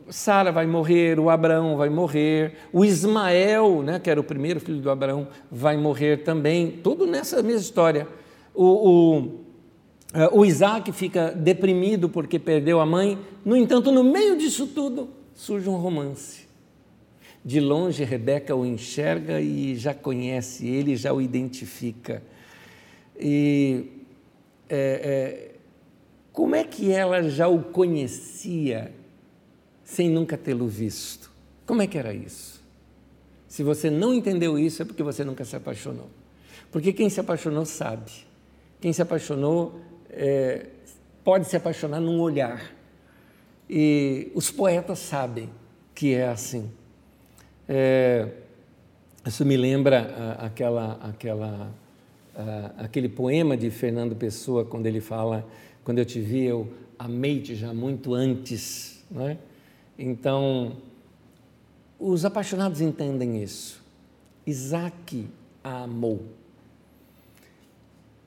Sara 0.09 0.51
vai 0.51 0.67
morrer, 0.67 1.19
o 1.19 1.29
Abraão 1.29 1.77
vai 1.77 1.89
morrer, 1.89 2.53
o 2.73 2.83
Ismael, 2.83 3.81
né, 3.81 3.99
que 3.99 4.09
era 4.09 4.19
o 4.19 4.23
primeiro 4.23 4.59
filho 4.59 4.81
do 4.81 4.89
Abraão, 4.89 5.27
vai 5.49 5.77
morrer 5.77 6.23
também. 6.23 6.71
Tudo 6.83 7.07
nessa 7.07 7.41
mesma 7.41 7.61
história. 7.61 8.07
O, 8.53 8.65
o, 8.65 9.39
eh, 10.13 10.29
o 10.31 10.45
Isaac 10.45 10.91
fica 10.91 11.31
deprimido 11.31 12.09
porque 12.09 12.37
perdeu 12.37 12.79
a 12.79 12.85
mãe. 12.85 13.17
No 13.45 13.55
entanto, 13.55 13.91
no 13.91 14.03
meio 14.03 14.37
disso 14.37 14.67
tudo, 14.67 15.09
surge 15.33 15.69
um 15.69 15.75
romance. 15.75 16.41
De 17.43 17.59
longe, 17.59 18.03
Rebeca 18.03 18.55
o 18.55 18.65
enxerga 18.65 19.41
e 19.41 19.75
já 19.75 19.93
conhece 19.93 20.67
ele, 20.67 20.95
já 20.95 21.13
o 21.13 21.21
identifica. 21.21 22.21
E 23.19 23.85
é, 24.69 24.75
é, 24.77 25.51
como 26.31 26.55
é 26.55 26.63
que 26.63 26.91
ela 26.91 27.23
já 27.23 27.47
o 27.47 27.61
conhecia 27.63 28.91
sem 29.91 30.09
nunca 30.09 30.37
tê-lo 30.37 30.67
visto? 30.67 31.29
Como 31.65 31.81
é 31.81 31.87
que 31.87 31.97
era 31.97 32.13
isso? 32.13 32.61
Se 33.47 33.61
você 33.61 33.89
não 33.89 34.13
entendeu 34.13 34.57
isso, 34.57 34.81
é 34.81 34.85
porque 34.85 35.03
você 35.03 35.25
nunca 35.25 35.43
se 35.43 35.53
apaixonou. 35.53 36.09
Porque 36.71 36.93
quem 36.93 37.09
se 37.09 37.19
apaixonou 37.19 37.65
sabe. 37.65 38.11
Quem 38.79 38.93
se 38.93 39.01
apaixonou 39.01 39.81
é, 40.09 40.67
pode 41.25 41.49
se 41.49 41.57
apaixonar 41.57 41.99
num 41.99 42.21
olhar. 42.21 42.73
E 43.69 44.31
os 44.33 44.49
poetas 44.49 44.99
sabem 44.99 45.49
que 45.93 46.13
é 46.13 46.29
assim. 46.29 46.71
É, 47.67 48.29
isso 49.25 49.45
me 49.45 49.57
lembra 49.57 50.35
aquela, 50.39 50.93
aquela, 51.03 51.71
aquele 52.77 53.09
poema 53.09 53.57
de 53.57 53.69
Fernando 53.69 54.15
Pessoa, 54.15 54.63
quando 54.63 54.85
ele 54.85 55.01
fala: 55.01 55.45
Quando 55.83 55.99
eu 55.99 56.05
te 56.05 56.21
vi, 56.21 56.45
eu 56.45 56.71
amei-te 56.97 57.55
já 57.55 57.73
muito 57.73 58.13
antes. 58.13 59.03
Não 59.11 59.27
é? 59.27 59.37
Então, 60.03 60.77
os 61.99 62.25
apaixonados 62.25 62.81
entendem 62.81 63.43
isso. 63.43 63.79
Isaac 64.47 65.27
a 65.63 65.83
amou. 65.83 66.23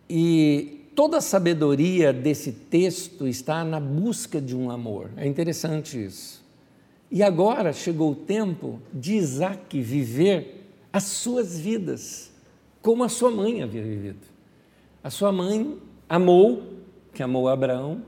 E 0.08 0.86
toda 0.94 1.16
a 1.16 1.20
sabedoria 1.20 2.12
desse 2.12 2.52
texto 2.52 3.26
está 3.26 3.64
na 3.64 3.80
busca 3.80 4.40
de 4.40 4.54
um 4.54 4.70
amor. 4.70 5.10
É 5.16 5.26
interessante 5.26 6.02
isso. 6.02 6.44
E 7.10 7.24
agora 7.24 7.72
chegou 7.72 8.12
o 8.12 8.14
tempo 8.14 8.80
de 8.92 9.14
Isaac 9.14 9.80
viver 9.82 10.68
as 10.92 11.02
suas 11.02 11.58
vidas, 11.58 12.30
como 12.80 13.02
a 13.02 13.08
sua 13.08 13.32
mãe 13.32 13.64
havia 13.64 13.82
vivido. 13.82 14.26
A 15.02 15.10
sua 15.10 15.32
mãe 15.32 15.76
amou, 16.08 16.62
que 17.12 17.20
amou 17.20 17.48
Abraão, 17.48 18.00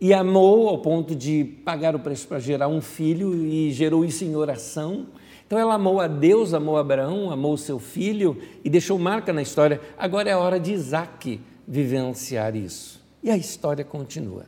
e 0.00 0.12
amou 0.12 0.68
ao 0.68 0.78
ponto 0.78 1.14
de 1.14 1.44
pagar 1.64 1.94
o 1.94 1.98
preço 1.98 2.26
para 2.26 2.38
gerar 2.38 2.68
um 2.68 2.80
filho 2.80 3.34
e 3.34 3.72
gerou 3.72 4.04
isso 4.04 4.24
em 4.24 4.36
oração. 4.36 5.06
Então 5.46 5.58
ela 5.58 5.74
amou 5.74 6.00
a 6.00 6.06
Deus, 6.06 6.52
amou 6.52 6.76
Abraão, 6.76 7.30
amou 7.30 7.56
seu 7.56 7.78
filho 7.78 8.40
e 8.62 8.70
deixou 8.70 8.98
marca 8.98 9.32
na 9.32 9.42
história. 9.42 9.80
Agora 9.96 10.28
é 10.28 10.32
a 10.32 10.38
hora 10.38 10.58
de 10.58 10.72
Isaac 10.72 11.40
vivenciar 11.66 12.56
isso. 12.56 13.02
E 13.22 13.30
a 13.30 13.36
história 13.36 13.84
continua. 13.84 14.46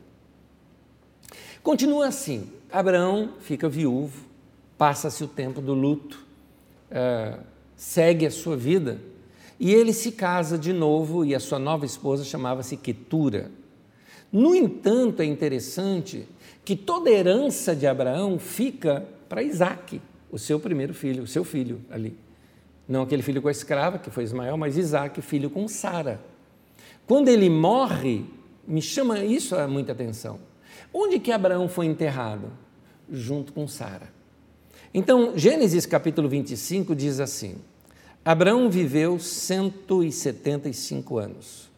Continua 1.62 2.08
assim: 2.08 2.50
Abraão 2.70 3.30
fica 3.40 3.68
viúvo, 3.68 4.26
passa-se 4.76 5.24
o 5.24 5.28
tempo 5.28 5.60
do 5.60 5.74
luto, 5.74 6.24
uh, 6.90 7.40
segue 7.74 8.26
a 8.26 8.30
sua 8.30 8.56
vida 8.56 9.00
e 9.58 9.72
ele 9.72 9.92
se 9.92 10.12
casa 10.12 10.58
de 10.58 10.72
novo 10.72 11.24
e 11.24 11.34
a 11.34 11.40
sua 11.40 11.58
nova 11.58 11.86
esposa 11.86 12.24
chamava-se 12.24 12.76
Ketura. 12.76 13.50
No 14.32 14.54
entanto, 14.54 15.22
é 15.22 15.24
interessante 15.24 16.26
que 16.64 16.76
toda 16.76 17.10
herança 17.10 17.74
de 17.74 17.86
Abraão 17.86 18.38
fica 18.38 19.06
para 19.28 19.42
Isaac, 19.42 20.00
o 20.30 20.38
seu 20.38 20.58
primeiro 20.58 20.92
filho, 20.92 21.22
o 21.22 21.26
seu 21.26 21.44
filho 21.44 21.80
ali. 21.90 22.16
Não 22.88 23.02
aquele 23.02 23.22
filho 23.22 23.42
com 23.42 23.48
a 23.48 23.52
escrava, 23.52 23.98
que 23.98 24.10
foi 24.10 24.24
Ismael, 24.24 24.56
mas 24.56 24.76
Isaac, 24.76 25.20
filho 25.22 25.50
com 25.50 25.68
Sara. 25.68 26.20
Quando 27.06 27.28
ele 27.28 27.48
morre, 27.48 28.24
me 28.66 28.82
chama 28.82 29.20
isso 29.20 29.54
a 29.54 29.68
muita 29.68 29.92
atenção. 29.92 30.38
Onde 30.92 31.18
que 31.18 31.32
Abraão 31.32 31.68
foi 31.68 31.86
enterrado? 31.86 32.50
Junto 33.10 33.52
com 33.52 33.68
Sara. 33.68 34.14
Então, 34.92 35.36
Gênesis 35.36 35.86
capítulo 35.86 36.28
25 36.28 36.94
diz 36.94 37.20
assim: 37.20 37.56
Abraão 38.24 38.70
viveu 38.70 39.18
175 39.18 41.18
anos. 41.18 41.70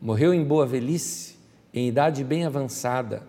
Morreu 0.00 0.32
em 0.32 0.42
boa 0.42 0.66
velhice, 0.66 1.34
em 1.72 1.88
idade 1.88 2.24
bem 2.24 2.44
avançada, 2.44 3.22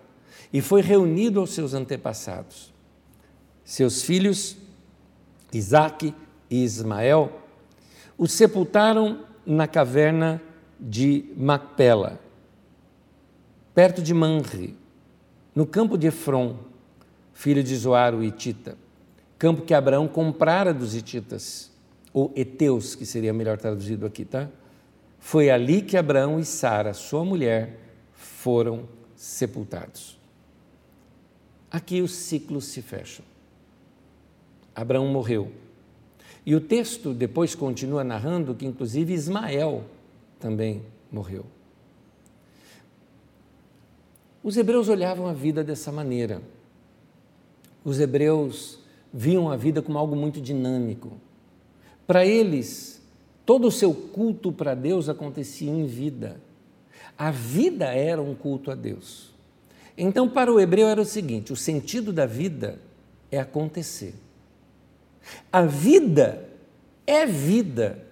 e 0.52 0.60
foi 0.60 0.82
reunido 0.82 1.40
aos 1.40 1.50
seus 1.50 1.74
antepassados. 1.74 2.72
Seus 3.64 4.02
filhos, 4.02 4.56
Isaque 5.52 6.14
e 6.50 6.62
Ismael, 6.62 7.40
o 8.18 8.26
sepultaram 8.26 9.24
na 9.46 9.66
caverna 9.66 10.42
de 10.78 11.24
Macpela, 11.36 12.20
perto 13.74 14.02
de 14.02 14.12
Manre, 14.12 14.76
no 15.54 15.66
campo 15.66 15.96
de 15.96 16.08
Efron, 16.08 16.56
filho 17.32 17.62
de 17.62 17.74
Zoar, 17.76 18.14
o 18.14 18.22
Itita, 18.22 18.76
campo 19.38 19.62
que 19.62 19.74
Abraão 19.74 20.06
comprara 20.06 20.72
dos 20.72 20.94
Hititas, 20.94 21.70
ou 22.12 22.32
Eteus, 22.36 22.94
que 22.94 23.06
seria 23.06 23.32
melhor 23.32 23.56
traduzido 23.58 24.04
aqui, 24.04 24.24
tá? 24.24 24.48
Foi 25.18 25.50
ali 25.50 25.80
que 25.82 25.96
Abraão 25.96 26.38
e 26.38 26.44
Sara, 26.44 26.92
sua 26.92 27.24
mulher, 27.24 27.81
foram 28.42 28.88
sepultados. 29.14 30.18
Aqui 31.70 32.02
os 32.02 32.10
ciclos 32.10 32.64
se 32.64 32.82
fecham. 32.82 33.24
Abraão 34.74 35.06
morreu. 35.06 35.52
E 36.44 36.52
o 36.56 36.60
texto 36.60 37.14
depois 37.14 37.54
continua 37.54 38.02
narrando 38.02 38.52
que, 38.52 38.66
inclusive, 38.66 39.14
Ismael 39.14 39.84
também 40.40 40.82
morreu. 41.10 41.46
Os 44.42 44.56
hebreus 44.56 44.88
olhavam 44.88 45.28
a 45.28 45.32
vida 45.32 45.62
dessa 45.62 45.92
maneira. 45.92 46.42
Os 47.84 48.00
hebreus 48.00 48.80
viam 49.14 49.48
a 49.52 49.56
vida 49.56 49.80
como 49.80 49.98
algo 49.98 50.16
muito 50.16 50.40
dinâmico. 50.40 51.12
Para 52.08 52.26
eles, 52.26 53.00
todo 53.46 53.68
o 53.68 53.72
seu 53.72 53.94
culto 53.94 54.50
para 54.50 54.74
Deus 54.74 55.08
acontecia 55.08 55.70
em 55.70 55.86
vida. 55.86 56.40
A 57.22 57.30
vida 57.30 57.84
era 57.94 58.20
um 58.20 58.34
culto 58.34 58.68
a 58.68 58.74
Deus. 58.74 59.30
Então, 59.96 60.28
para 60.28 60.52
o 60.52 60.58
hebreu 60.58 60.88
era 60.88 61.00
o 61.00 61.04
seguinte: 61.04 61.52
o 61.52 61.56
sentido 61.56 62.12
da 62.12 62.26
vida 62.26 62.80
é 63.30 63.38
acontecer. 63.38 64.14
A 65.52 65.62
vida 65.62 66.48
é 67.06 67.24
vida 67.24 68.04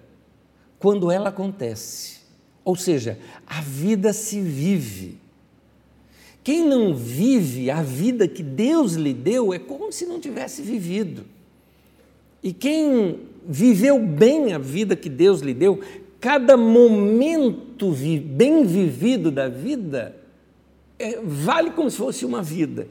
quando 0.79 1.11
ela 1.11 1.27
acontece. 1.27 2.21
Ou 2.63 2.77
seja, 2.77 3.19
a 3.45 3.59
vida 3.59 4.13
se 4.13 4.39
vive. 4.39 5.17
Quem 6.41 6.65
não 6.65 6.95
vive 6.95 7.69
a 7.69 7.83
vida 7.83 8.29
que 8.29 8.41
Deus 8.41 8.93
lhe 8.93 9.13
deu 9.13 9.53
é 9.53 9.59
como 9.59 9.91
se 9.91 10.05
não 10.05 10.21
tivesse 10.21 10.61
vivido. 10.61 11.25
E 12.41 12.53
quem 12.53 13.19
viveu 13.45 13.99
bem 13.99 14.53
a 14.53 14.57
vida 14.57 14.95
que 14.95 15.09
Deus 15.09 15.41
lhe 15.41 15.53
deu, 15.53 15.81
cada 16.21 16.55
momento 16.55 17.91
bem 18.23 18.63
vivido 18.65 19.29
da 19.29 19.49
vida 19.49 20.15
é, 20.97 21.19
vale 21.21 21.71
como 21.71 21.89
se 21.89 21.97
fosse 21.97 22.25
uma 22.25 22.41
vida. 22.41 22.87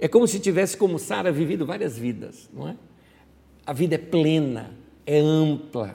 É 0.00 0.08
como 0.08 0.26
se 0.26 0.40
tivesse, 0.40 0.76
como 0.76 0.98
Sara, 0.98 1.30
vivido 1.30 1.64
várias 1.64 1.96
vidas, 1.96 2.50
não 2.52 2.68
é? 2.68 2.76
A 3.64 3.72
vida 3.72 3.94
é 3.94 3.98
plena, 3.98 4.72
é 5.06 5.18
ampla, 5.20 5.94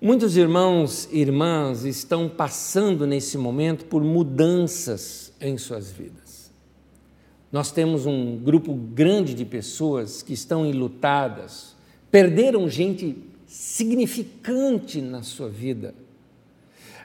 Muitos 0.00 0.36
irmãos 0.36 1.08
e 1.10 1.18
irmãs 1.18 1.84
estão 1.84 2.28
passando 2.28 3.04
nesse 3.04 3.36
momento 3.36 3.84
por 3.86 4.04
mudanças 4.04 5.32
em 5.40 5.58
suas 5.58 5.90
vidas. 5.90 6.52
Nós 7.50 7.72
temos 7.72 8.06
um 8.06 8.36
grupo 8.36 8.72
grande 8.74 9.34
de 9.34 9.44
pessoas 9.44 10.22
que 10.22 10.32
estão 10.32 10.64
enlutadas, 10.64 11.74
perderam 12.12 12.68
gente 12.68 13.16
significante 13.48 15.00
na 15.00 15.22
sua 15.22 15.48
vida. 15.48 15.94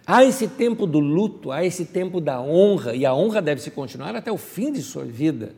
Há 0.05 0.25
esse 0.25 0.49
tempo 0.49 0.85
do 0.85 0.99
luto, 0.99 1.49
há 1.49 1.63
esse 1.63 1.85
tempo 1.85 2.19
da 2.19 2.41
honra, 2.41 2.93
e 2.93 3.05
a 3.05 3.15
honra 3.15 3.41
deve 3.41 3.61
se 3.61 3.71
continuar 3.71 4.13
até 4.13 4.29
o 4.29 4.37
fim 4.37 4.71
de 4.71 4.81
sua 4.81 5.05
vida. 5.05 5.55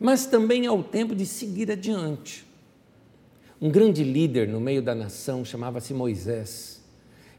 Mas 0.00 0.26
também 0.26 0.66
há 0.66 0.72
o 0.72 0.82
tempo 0.82 1.14
de 1.14 1.24
seguir 1.24 1.70
adiante. 1.70 2.44
Um 3.60 3.70
grande 3.70 4.02
líder 4.02 4.48
no 4.48 4.60
meio 4.60 4.82
da 4.82 4.94
nação 4.94 5.44
chamava-se 5.44 5.94
Moisés. 5.94 6.82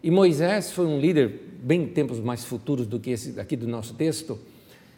E 0.02 0.10
Moisés 0.10 0.72
foi 0.72 0.86
um 0.86 1.00
líder, 1.00 1.58
bem 1.62 1.86
tempos 1.88 2.20
mais 2.22 2.46
futuros 2.46 2.88
do 2.88 3.00
que 3.00 3.10
esse 3.10 3.38
aqui 3.38 3.58
do 3.58 3.68
nosso 3.68 3.94
texto, 3.94 4.40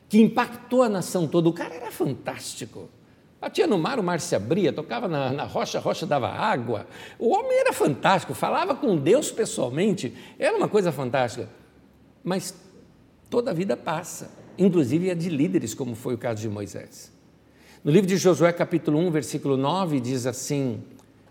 que 0.08 0.22
impactou 0.22 0.84
a 0.84 0.90
nação 0.90 1.28
toda. 1.28 1.50
O 1.50 1.54
cara 1.54 1.74
era 1.74 1.92
fantástico. 1.92 2.88
Batia 3.42 3.66
no 3.66 3.80
mar, 3.80 4.00
o 4.00 4.04
mar 4.04 4.20
se 4.20 4.36
abria, 4.36 4.72
tocava 4.72 5.08
na, 5.08 5.34
na, 5.34 5.44
rocha, 5.46 5.80
a 5.80 5.82
rocha 5.82 6.06
dava 6.06 6.30
água. 6.30 6.86
O 7.18 7.30
homem 7.30 7.60
era 7.60 7.74
fantástico, 7.74 8.36
falava 8.36 8.76
com 8.76 8.96
Deus 8.96 9.32
pessoalmente, 9.32 10.14
era 10.38 10.56
uma 10.56 10.68
coisa 10.68 10.92
fantástica. 10.92 11.50
Mas 12.24 12.54
toda 13.32 13.50
a 13.50 13.54
vida 13.54 13.76
passa, 13.76 14.30
inclusive 14.60 15.10
a 15.10 15.16
de 15.16 15.28
líderes, 15.28 15.74
como 15.74 15.96
foi 15.96 16.14
o 16.14 16.18
caso 16.20 16.40
de 16.40 16.50
Moisés. 16.50 17.12
No 17.84 17.92
livro 17.92 18.08
de 18.08 18.16
Josué, 18.16 18.54
capítulo 18.54 19.00
1, 19.00 19.10
versículo 19.10 19.58
9, 19.58 20.00
diz 20.00 20.28
assim: 20.28 20.84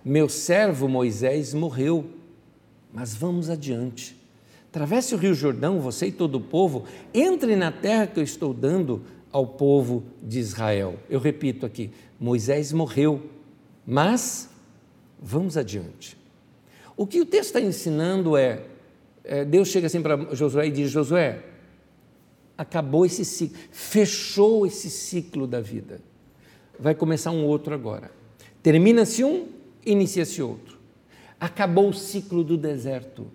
meu 0.04 0.28
servo 0.28 0.88
Moisés 0.88 1.52
morreu, 1.52 2.06
mas 2.92 3.14
vamos 3.14 3.50
adiante. 3.50 4.16
Atravesse 4.68 5.14
o 5.14 5.18
rio 5.18 5.34
Jordão, 5.34 5.78
você 5.78 6.06
e 6.06 6.12
todo 6.12 6.36
o 6.36 6.40
povo, 6.40 6.84
entre 7.12 7.54
na 7.54 7.70
terra 7.70 8.06
que 8.06 8.18
eu 8.18 8.24
estou 8.24 8.54
dando 8.54 9.02
ao 9.32 9.46
povo 9.46 10.04
de 10.22 10.38
Israel. 10.38 10.98
Eu 11.08 11.20
repito 11.20 11.64
aqui: 11.64 11.90
Moisés 12.18 12.72
morreu, 12.72 13.22
mas 13.86 14.48
vamos 15.20 15.56
adiante. 15.56 16.16
O 16.96 17.06
que 17.06 17.20
o 17.20 17.26
texto 17.26 17.56
está 17.56 17.60
ensinando 17.60 18.36
é, 18.36 18.64
é 19.24 19.44
Deus 19.44 19.68
chega 19.68 19.86
assim 19.86 20.02
para 20.02 20.34
Josué 20.34 20.66
e 20.66 20.70
diz: 20.70 20.90
Josué, 20.90 21.42
acabou 22.56 23.06
esse 23.06 23.24
ciclo, 23.24 23.56
fechou 23.70 24.66
esse 24.66 24.90
ciclo 24.90 25.46
da 25.46 25.60
vida. 25.60 26.00
Vai 26.78 26.94
começar 26.94 27.30
um 27.30 27.44
outro 27.44 27.74
agora. 27.74 28.10
Termina-se 28.62 29.24
um, 29.24 29.48
inicia-se 29.84 30.42
outro. 30.42 30.78
Acabou 31.38 31.88
o 31.88 31.94
ciclo 31.94 32.44
do 32.44 32.58
deserto, 32.58 33.26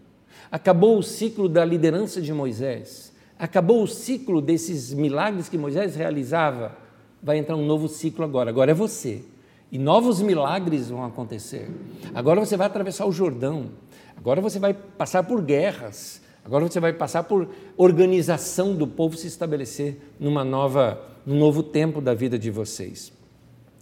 acabou 0.52 1.00
o 1.00 1.04
ciclo 1.04 1.50
da 1.50 1.66
liderança 1.66 2.22
de 2.22 2.32
Moisés, 2.32 3.12
acabou 3.38 3.84
o 3.84 3.88
ciclo 3.88 4.42
desses 4.42 4.94
milagres 4.94 5.50
que 5.50 5.58
Moisés 5.58 5.96
realizava. 5.96 6.76
Vai 7.22 7.38
entrar 7.38 7.56
um 7.56 7.66
novo 7.66 7.88
ciclo 7.88 8.24
agora. 8.24 8.50
Agora 8.50 8.72
é 8.72 8.74
você. 8.74 9.24
E 9.72 9.78
novos 9.78 10.22
milagres 10.22 10.90
vão 10.90 11.04
acontecer. 11.04 11.70
Agora 12.14 12.40
você 12.40 12.56
vai 12.56 12.68
atravessar 12.68 13.06
o 13.06 13.12
Jordão. 13.12 13.72
Agora 14.16 14.42
você 14.42 14.60
vai 14.60 14.74
passar 14.74 15.24
por 15.24 15.42
guerras. 15.42 16.22
Agora 16.44 16.64
você 16.68 16.80
vai 16.80 16.94
passar 16.94 17.24
por 17.24 17.50
organização 17.76 18.76
do 18.76 18.86
povo 18.86 19.18
se 19.18 19.28
estabelecer 19.28 19.98
numa 20.20 20.44
nova, 20.44 21.02
num 21.26 21.40
novo 21.40 21.64
tempo 21.64 22.00
da 22.00 22.14
vida 22.14 22.38
de 22.38 22.52
vocês. 22.52 23.12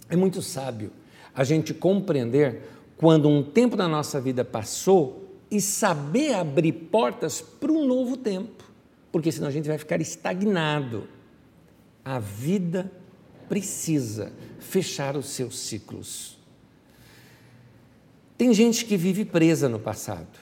É 0.08 0.16
muito 0.16 0.40
sábio 0.40 0.90
a 1.34 1.44
gente 1.44 1.74
compreender 1.74 2.62
quando 2.96 3.28
um 3.28 3.42
tempo 3.42 3.76
da 3.76 3.88
nossa 3.88 4.20
vida 4.20 4.44
passou 4.44 5.24
e 5.50 5.60
saber 5.60 6.34
abrir 6.34 6.72
portas 6.72 7.40
para 7.40 7.70
um 7.70 7.86
novo 7.86 8.16
tempo, 8.16 8.64
porque 9.14 9.30
senão 9.30 9.46
a 9.46 9.50
gente 9.52 9.68
vai 9.68 9.78
ficar 9.78 10.00
estagnado. 10.00 11.06
A 12.04 12.18
vida 12.18 12.90
precisa 13.48 14.32
fechar 14.58 15.16
os 15.16 15.26
seus 15.26 15.56
ciclos. 15.56 16.36
Tem 18.36 18.52
gente 18.52 18.84
que 18.84 18.96
vive 18.96 19.24
presa 19.24 19.68
no 19.68 19.78
passado. 19.78 20.36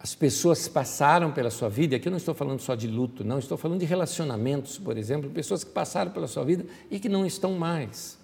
As 0.00 0.14
pessoas 0.14 0.66
passaram 0.66 1.30
pela 1.30 1.50
sua 1.50 1.68
vida, 1.68 1.96
aqui 1.96 2.08
eu 2.08 2.10
não 2.10 2.16
estou 2.16 2.34
falando 2.34 2.60
só 2.60 2.74
de 2.74 2.86
luto, 2.86 3.22
não, 3.22 3.38
estou 3.38 3.58
falando 3.58 3.80
de 3.80 3.84
relacionamentos, 3.84 4.78
por 4.78 4.96
exemplo, 4.96 5.28
pessoas 5.28 5.62
que 5.62 5.70
passaram 5.70 6.10
pela 6.10 6.26
sua 6.26 6.46
vida 6.46 6.64
e 6.90 6.98
que 6.98 7.06
não 7.10 7.26
estão 7.26 7.52
mais 7.52 8.16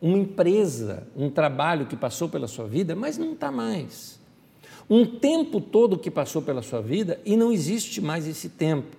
uma 0.00 0.18
empresa, 0.18 1.06
um 1.14 1.30
trabalho 1.30 1.86
que 1.86 1.94
passou 1.94 2.28
pela 2.28 2.48
sua 2.48 2.66
vida, 2.66 2.96
mas 2.96 3.16
não 3.16 3.34
está 3.34 3.52
mais. 3.52 4.18
Um 4.94 5.06
tempo 5.06 5.58
todo 5.58 5.96
que 5.96 6.10
passou 6.10 6.42
pela 6.42 6.60
sua 6.60 6.82
vida 6.82 7.18
e 7.24 7.34
não 7.34 7.50
existe 7.50 7.98
mais 7.98 8.28
esse 8.28 8.50
tempo. 8.50 8.94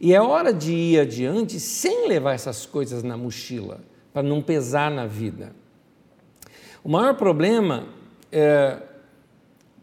E 0.00 0.12
é 0.12 0.20
hora 0.20 0.52
de 0.52 0.72
ir 0.72 0.98
adiante 0.98 1.60
sem 1.60 2.08
levar 2.08 2.32
essas 2.32 2.66
coisas 2.66 3.04
na 3.04 3.16
mochila, 3.16 3.80
para 4.12 4.24
não 4.24 4.42
pesar 4.42 4.90
na 4.90 5.06
vida. 5.06 5.54
O 6.82 6.88
maior 6.88 7.14
problema 7.14 7.86
é, 8.32 8.82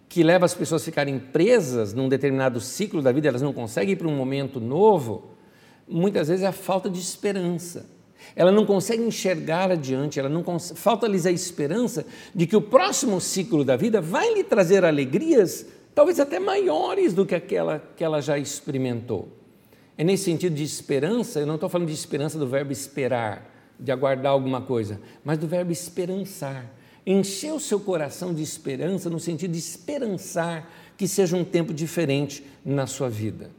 que 0.10 0.24
leva 0.24 0.44
as 0.44 0.54
pessoas 0.54 0.82
a 0.82 0.86
ficarem 0.86 1.18
presas 1.18 1.94
num 1.94 2.10
determinado 2.10 2.60
ciclo 2.60 3.02
da 3.02 3.14
vida, 3.14 3.30
elas 3.30 3.42
não 3.42 3.54
conseguem 3.54 3.94
ir 3.94 3.96
para 3.96 4.10
um 4.10 4.16
momento 4.18 4.60
novo, 4.60 5.24
muitas 5.88 6.28
vezes 6.28 6.44
é 6.44 6.48
a 6.48 6.52
falta 6.52 6.90
de 6.90 7.00
esperança 7.00 7.95
ela 8.36 8.52
não 8.52 8.66
consegue 8.66 9.02
enxergar 9.02 9.72
adiante, 9.72 10.20
ela 10.20 10.28
não 10.28 10.44
falta-lhes 10.60 11.26
a 11.26 11.32
esperança 11.32 12.06
de 12.34 12.46
que 12.46 12.56
o 12.56 12.62
próximo 12.62 13.22
ciclo 13.22 13.64
da 13.64 13.78
vida 13.78 14.02
vai 14.02 14.34
lhe 14.34 14.44
trazer 14.44 14.84
alegrias, 14.84 15.66
talvez 15.94 16.20
até 16.20 16.38
maiores 16.38 17.14
do 17.14 17.26
que 17.26 17.34
aquela 17.34 17.82
que 17.96 18.04
ela 18.04 18.22
já 18.22 18.38
experimentou. 18.38 19.30
É 19.98 20.04
nesse 20.04 20.26
sentido 20.26 20.54
de 20.54 20.64
esperança, 20.64 21.40
eu 21.40 21.48
não 21.48 21.56
estou 21.56 21.70
falando 21.70 21.88
de 21.88 21.94
esperança 21.94 22.38
do 22.38 22.46
verbo 22.46 22.74
esperar, 22.74 23.50
de 23.80 23.92
aguardar 23.92 24.34
alguma 24.34 24.62
coisa, 24.62 25.00
mas 25.24 25.38
do 25.38 25.48
verbo 25.48 25.72
esperançar. 25.72 26.70
Encher 27.08 27.54
o 27.54 27.60
seu 27.60 27.80
coração 27.80 28.34
de 28.34 28.44
esperança 28.44 29.10
no 29.10 29.20
sentido 29.20 29.52
de 29.52 29.60
esperançar 29.60 30.70
que 30.98 31.08
seja 31.08 31.38
um 31.38 31.46
tempo 31.46 31.74
diferente 31.74 32.44
na 32.66 32.88
sua 32.88 33.10
vida. 33.10 33.52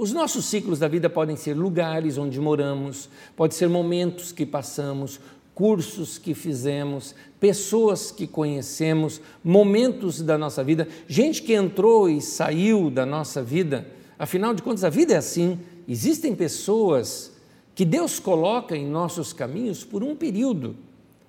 Os 0.00 0.14
nossos 0.14 0.46
ciclos 0.46 0.78
da 0.78 0.88
vida 0.88 1.10
podem 1.10 1.36
ser 1.36 1.52
lugares 1.52 2.16
onde 2.16 2.40
moramos, 2.40 3.10
pode 3.36 3.54
ser 3.54 3.68
momentos 3.68 4.32
que 4.32 4.46
passamos, 4.46 5.20
cursos 5.54 6.16
que 6.16 6.32
fizemos, 6.32 7.14
pessoas 7.38 8.10
que 8.10 8.26
conhecemos, 8.26 9.20
momentos 9.44 10.22
da 10.22 10.38
nossa 10.38 10.64
vida, 10.64 10.88
gente 11.06 11.42
que 11.42 11.52
entrou 11.52 12.08
e 12.08 12.18
saiu 12.22 12.90
da 12.90 13.04
nossa 13.04 13.42
vida. 13.42 13.86
Afinal 14.18 14.54
de 14.54 14.62
contas, 14.62 14.84
a 14.84 14.88
vida 14.88 15.12
é 15.12 15.18
assim. 15.18 15.58
Existem 15.86 16.34
pessoas 16.34 17.32
que 17.74 17.84
Deus 17.84 18.18
coloca 18.18 18.74
em 18.74 18.86
nossos 18.86 19.34
caminhos 19.34 19.84
por 19.84 20.02
um 20.02 20.16
período, 20.16 20.76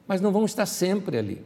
mas 0.07 0.21
não 0.21 0.31
vão 0.31 0.45
estar 0.45 0.65
sempre 0.65 1.17
ali. 1.17 1.41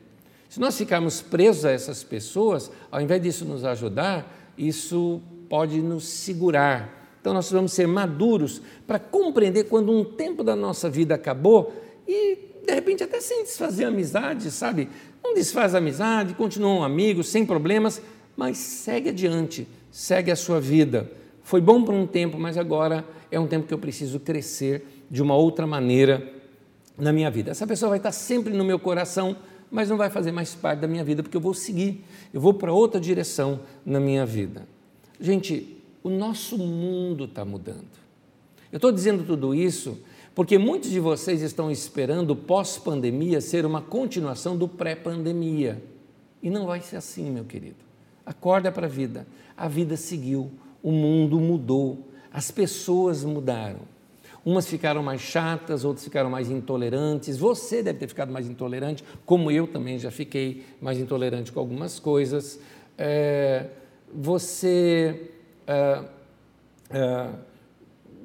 Se 0.48 0.60
nós 0.60 0.78
ficarmos 0.78 1.24
presos 1.24 1.66
a 1.66 1.72
essas 1.72 2.04
pessoas, 2.04 2.70
ao 2.92 3.02
invés 3.02 3.20
disso 3.20 3.46
nos 3.46 3.66
ajudar, 3.66 4.54
isso 4.56 5.20
pode 5.50 5.82
nos 5.82 6.04
segurar 6.04 7.04
então 7.26 7.34
nós 7.34 7.50
vamos 7.50 7.74
ser 7.74 7.88
maduros 7.88 8.62
para 8.86 9.00
compreender 9.00 9.64
quando 9.64 9.92
um 9.92 10.04
tempo 10.04 10.44
da 10.44 10.56
nossa 10.56 10.88
vida 10.88 11.16
acabou 11.16 11.74
e 12.08 12.38
de 12.64 12.72
repente 12.72 13.04
até 13.04 13.20
sem 13.20 13.42
desfazer 13.42 13.86
amizade, 13.86 14.52
sabe? 14.52 14.88
Não 15.24 15.34
desfaz 15.34 15.74
a 15.74 15.80
amizade, 15.80 16.36
continuam 16.36 16.84
amigos, 16.84 17.28
sem 17.30 17.44
problemas, 17.44 18.00
mas 18.38 18.58
segue 18.58 19.10
adiante, 19.10 19.68
segue 19.90 20.30
a 20.30 20.36
sua 20.36 20.62
vida. 20.62 21.12
Foi 21.42 21.60
bom 21.60 21.84
por 21.84 21.96
um 21.96 22.06
tempo, 22.06 22.38
mas 22.38 22.60
agora 22.60 23.04
é 23.32 23.40
um 23.40 23.48
tempo 23.48 23.66
que 23.66 23.74
eu 23.74 23.80
preciso 23.80 24.20
crescer 24.20 24.86
de 25.10 25.24
uma 25.24 25.36
outra 25.36 25.66
maneira 25.66 26.32
na 26.96 27.12
minha 27.12 27.32
vida. 27.32 27.50
Essa 27.50 27.66
pessoa 27.66 27.90
vai 27.90 27.98
estar 27.98 28.12
sempre 28.12 28.54
no 28.54 28.64
meu 28.64 28.78
coração, 28.78 29.36
mas 29.72 29.90
não 29.90 29.98
vai 29.98 30.12
fazer 30.12 30.32
mais 30.32 30.54
parte 30.54 30.82
da 30.82 30.88
minha 30.88 31.04
vida, 31.04 31.24
porque 31.24 31.38
eu 31.38 31.42
vou 31.42 31.56
seguir, 31.56 32.06
eu 32.32 32.40
vou 32.40 32.54
para 32.54 32.72
outra 32.72 33.02
direção 33.02 33.62
na 33.84 34.00
minha 34.00 34.28
vida. 34.28 34.68
Gente, 35.20 35.76
o 36.06 36.10
nosso 36.12 36.56
mundo 36.56 37.26
está 37.26 37.44
mudando. 37.44 37.90
Eu 38.72 38.76
estou 38.76 38.92
dizendo 38.92 39.24
tudo 39.24 39.56
isso 39.56 39.98
porque 40.36 40.56
muitos 40.56 40.92
de 40.92 41.00
vocês 41.00 41.42
estão 41.42 41.72
esperando 41.72 42.36
pós-pandemia 42.36 43.42
ser 43.42 43.66
uma 43.66 43.82
continuação 43.82 44.56
do 44.56 44.68
pré-pandemia. 44.68 45.82
E 46.44 46.50
não 46.52 46.68
vai 46.68 46.80
ser 46.82 46.98
assim, 46.98 47.32
meu 47.32 47.44
querido. 47.44 47.78
Acorda 48.24 48.72
para 48.72 48.86
a 48.86 48.90
vida. 48.90 49.26
A 49.58 49.68
vida 49.68 49.98
seguiu, 49.98 50.52
o 50.84 50.92
mundo 50.92 51.40
mudou, 51.40 52.08
as 52.32 52.52
pessoas 52.52 53.24
mudaram. 53.24 53.80
Umas 54.46 54.68
ficaram 54.68 55.02
mais 55.02 55.22
chatas, 55.22 55.84
outras 55.84 56.04
ficaram 56.04 56.30
mais 56.30 56.52
intolerantes. 56.52 57.36
Você 57.36 57.82
deve 57.82 57.98
ter 57.98 58.08
ficado 58.08 58.32
mais 58.32 58.48
intolerante, 58.48 59.04
como 59.26 59.50
eu 59.50 59.66
também 59.66 59.98
já 59.98 60.12
fiquei 60.12 60.66
mais 60.80 61.00
intolerante 61.00 61.52
com 61.52 61.60
algumas 61.60 61.98
coisas. 61.98 62.60
É, 62.96 63.66
você 64.14 65.32
ah, 65.68 66.06
ah, 66.92 67.34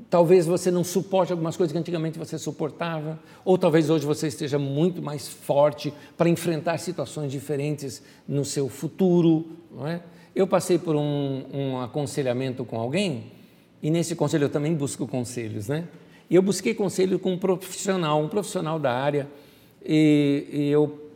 talvez 0.09 0.47
você 0.47 0.71
não 0.71 0.83
suporte 0.83 1.33
algumas 1.33 1.57
coisas 1.57 1.73
que 1.73 1.79
antigamente 1.79 2.19
você 2.19 2.39
suportava, 2.39 3.19
ou 3.45 3.57
talvez 3.57 3.89
hoje 3.89 4.05
você 4.05 4.27
esteja 4.27 4.59
muito 4.59 5.01
mais 5.01 5.29
forte 5.29 5.93
para 6.17 6.29
enfrentar 6.29 6.79
situações 6.79 7.31
diferentes 7.31 8.03
no 8.27 8.45
seu 8.45 8.69
futuro, 8.69 9.47
não 9.71 9.87
é? 9.87 10.03
Eu 10.35 10.47
passei 10.47 10.79
por 10.79 10.95
um, 10.97 11.45
um 11.53 11.81
aconselhamento 11.81 12.65
com 12.65 12.79
alguém 12.79 13.33
e 13.83 13.91
nesse 13.91 14.15
conselho 14.15 14.45
eu 14.45 14.49
também 14.49 14.75
busco 14.75 15.07
conselhos, 15.07 15.69
né? 15.69 15.89
E 16.29 16.35
eu 16.35 16.43
busquei 16.43 16.75
conselho 16.75 17.19
com 17.19 17.33
um 17.33 17.39
profissional, 17.39 18.23
um 18.23 18.29
profissional 18.29 18.79
da 18.79 18.93
área, 18.93 19.29
e, 19.85 20.47
e 20.53 20.69
eu 20.69 21.11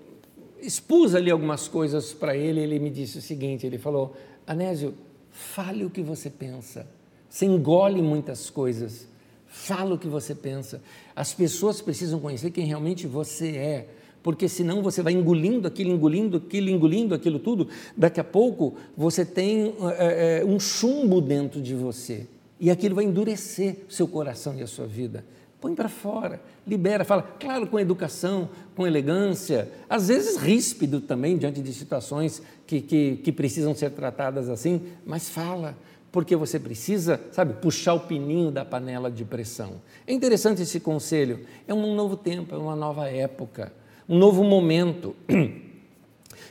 expus 0.60 1.14
ali 1.14 1.30
algumas 1.30 1.68
coisas 1.68 2.12
para 2.12 2.36
ele. 2.36 2.60
Ele 2.60 2.78
me 2.78 2.90
disse 2.90 3.18
o 3.18 3.22
seguinte: 3.22 3.64
ele 3.64 3.78
falou, 3.78 4.16
Anésio, 4.46 4.94
fale 5.34 5.84
o 5.84 5.90
que 5.90 6.00
você 6.00 6.30
pensa. 6.30 6.86
Você 7.28 7.44
engole 7.44 8.00
muitas 8.00 8.48
coisas. 8.48 9.08
Fala 9.48 9.96
o 9.96 9.98
que 9.98 10.06
você 10.06 10.34
pensa. 10.34 10.80
As 11.14 11.34
pessoas 11.34 11.82
precisam 11.82 12.20
conhecer 12.20 12.50
quem 12.50 12.64
realmente 12.64 13.06
você 13.06 13.56
é 13.56 13.88
porque 14.22 14.48
senão 14.48 14.82
você 14.82 15.02
vai 15.02 15.12
engolindo 15.12 15.68
aquilo, 15.68 15.90
engolindo 15.90 16.38
aquilo, 16.38 16.70
engolindo 16.70 17.14
aquilo 17.14 17.38
tudo. 17.38 17.68
Daqui 17.94 18.18
a 18.18 18.24
pouco 18.24 18.74
você 18.96 19.22
tem 19.22 19.74
é, 19.98 20.42
um 20.46 20.58
chumbo 20.58 21.20
dentro 21.20 21.60
de 21.60 21.74
você 21.74 22.26
e 22.58 22.70
aquilo 22.70 22.94
vai 22.94 23.04
endurecer 23.04 23.76
o 23.86 23.92
seu 23.92 24.08
coração 24.08 24.56
e 24.56 24.62
a 24.62 24.66
sua 24.66 24.86
vida. 24.86 25.26
Põe 25.64 25.74
para 25.74 25.88
fora, 25.88 26.42
libera, 26.66 27.06
fala, 27.06 27.22
claro, 27.40 27.66
com 27.66 27.80
educação, 27.80 28.50
com 28.76 28.86
elegância, 28.86 29.66
às 29.88 30.08
vezes 30.08 30.36
ríspido 30.36 31.00
também, 31.00 31.38
diante 31.38 31.62
de 31.62 31.72
situações 31.72 32.42
que, 32.66 32.82
que, 32.82 33.16
que 33.16 33.32
precisam 33.32 33.74
ser 33.74 33.92
tratadas 33.92 34.50
assim, 34.50 34.82
mas 35.06 35.30
fala, 35.30 35.74
porque 36.12 36.36
você 36.36 36.60
precisa, 36.60 37.18
sabe, 37.32 37.54
puxar 37.54 37.94
o 37.94 38.00
pininho 38.00 38.50
da 38.50 38.62
panela 38.62 39.10
de 39.10 39.24
pressão. 39.24 39.80
É 40.06 40.12
interessante 40.12 40.60
esse 40.60 40.80
conselho, 40.80 41.40
é 41.66 41.72
um 41.72 41.94
novo 41.94 42.14
tempo, 42.14 42.54
é 42.54 42.58
uma 42.58 42.76
nova 42.76 43.08
época 43.08 43.72
um 44.06 44.18
novo 44.18 44.44
momento. 44.44 45.16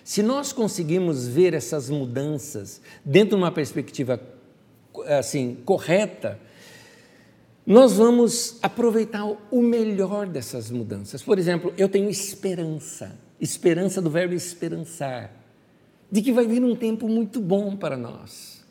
Se 0.03 0.23
nós 0.23 0.51
conseguirmos 0.51 1.27
ver 1.27 1.53
essas 1.53 1.87
mudanças 1.87 2.81
dentro 3.05 3.37
de 3.37 3.43
uma 3.43 3.51
perspectiva 3.51 4.19
assim 5.07 5.57
correta, 5.63 6.39
nós 7.65 7.93
vamos 7.93 8.57
aproveitar 8.61 9.25
o 9.25 9.61
melhor 9.61 10.27
dessas 10.27 10.69
mudanças. 10.69 11.23
Por 11.23 11.39
exemplo, 11.39 11.73
eu 11.77 11.87
tenho 11.87 12.09
esperança, 12.09 13.17
esperança 13.39 14.01
do 14.01 14.09
verbo 14.09 14.33
esperançar, 14.33 15.31
de 16.11 16.21
que 16.21 16.33
vai 16.33 16.45
vir 16.45 16.63
um 16.63 16.75
tempo 16.75 17.07
muito 17.07 17.39
bom 17.39 17.75
para 17.75 17.95
nós. 17.95 18.63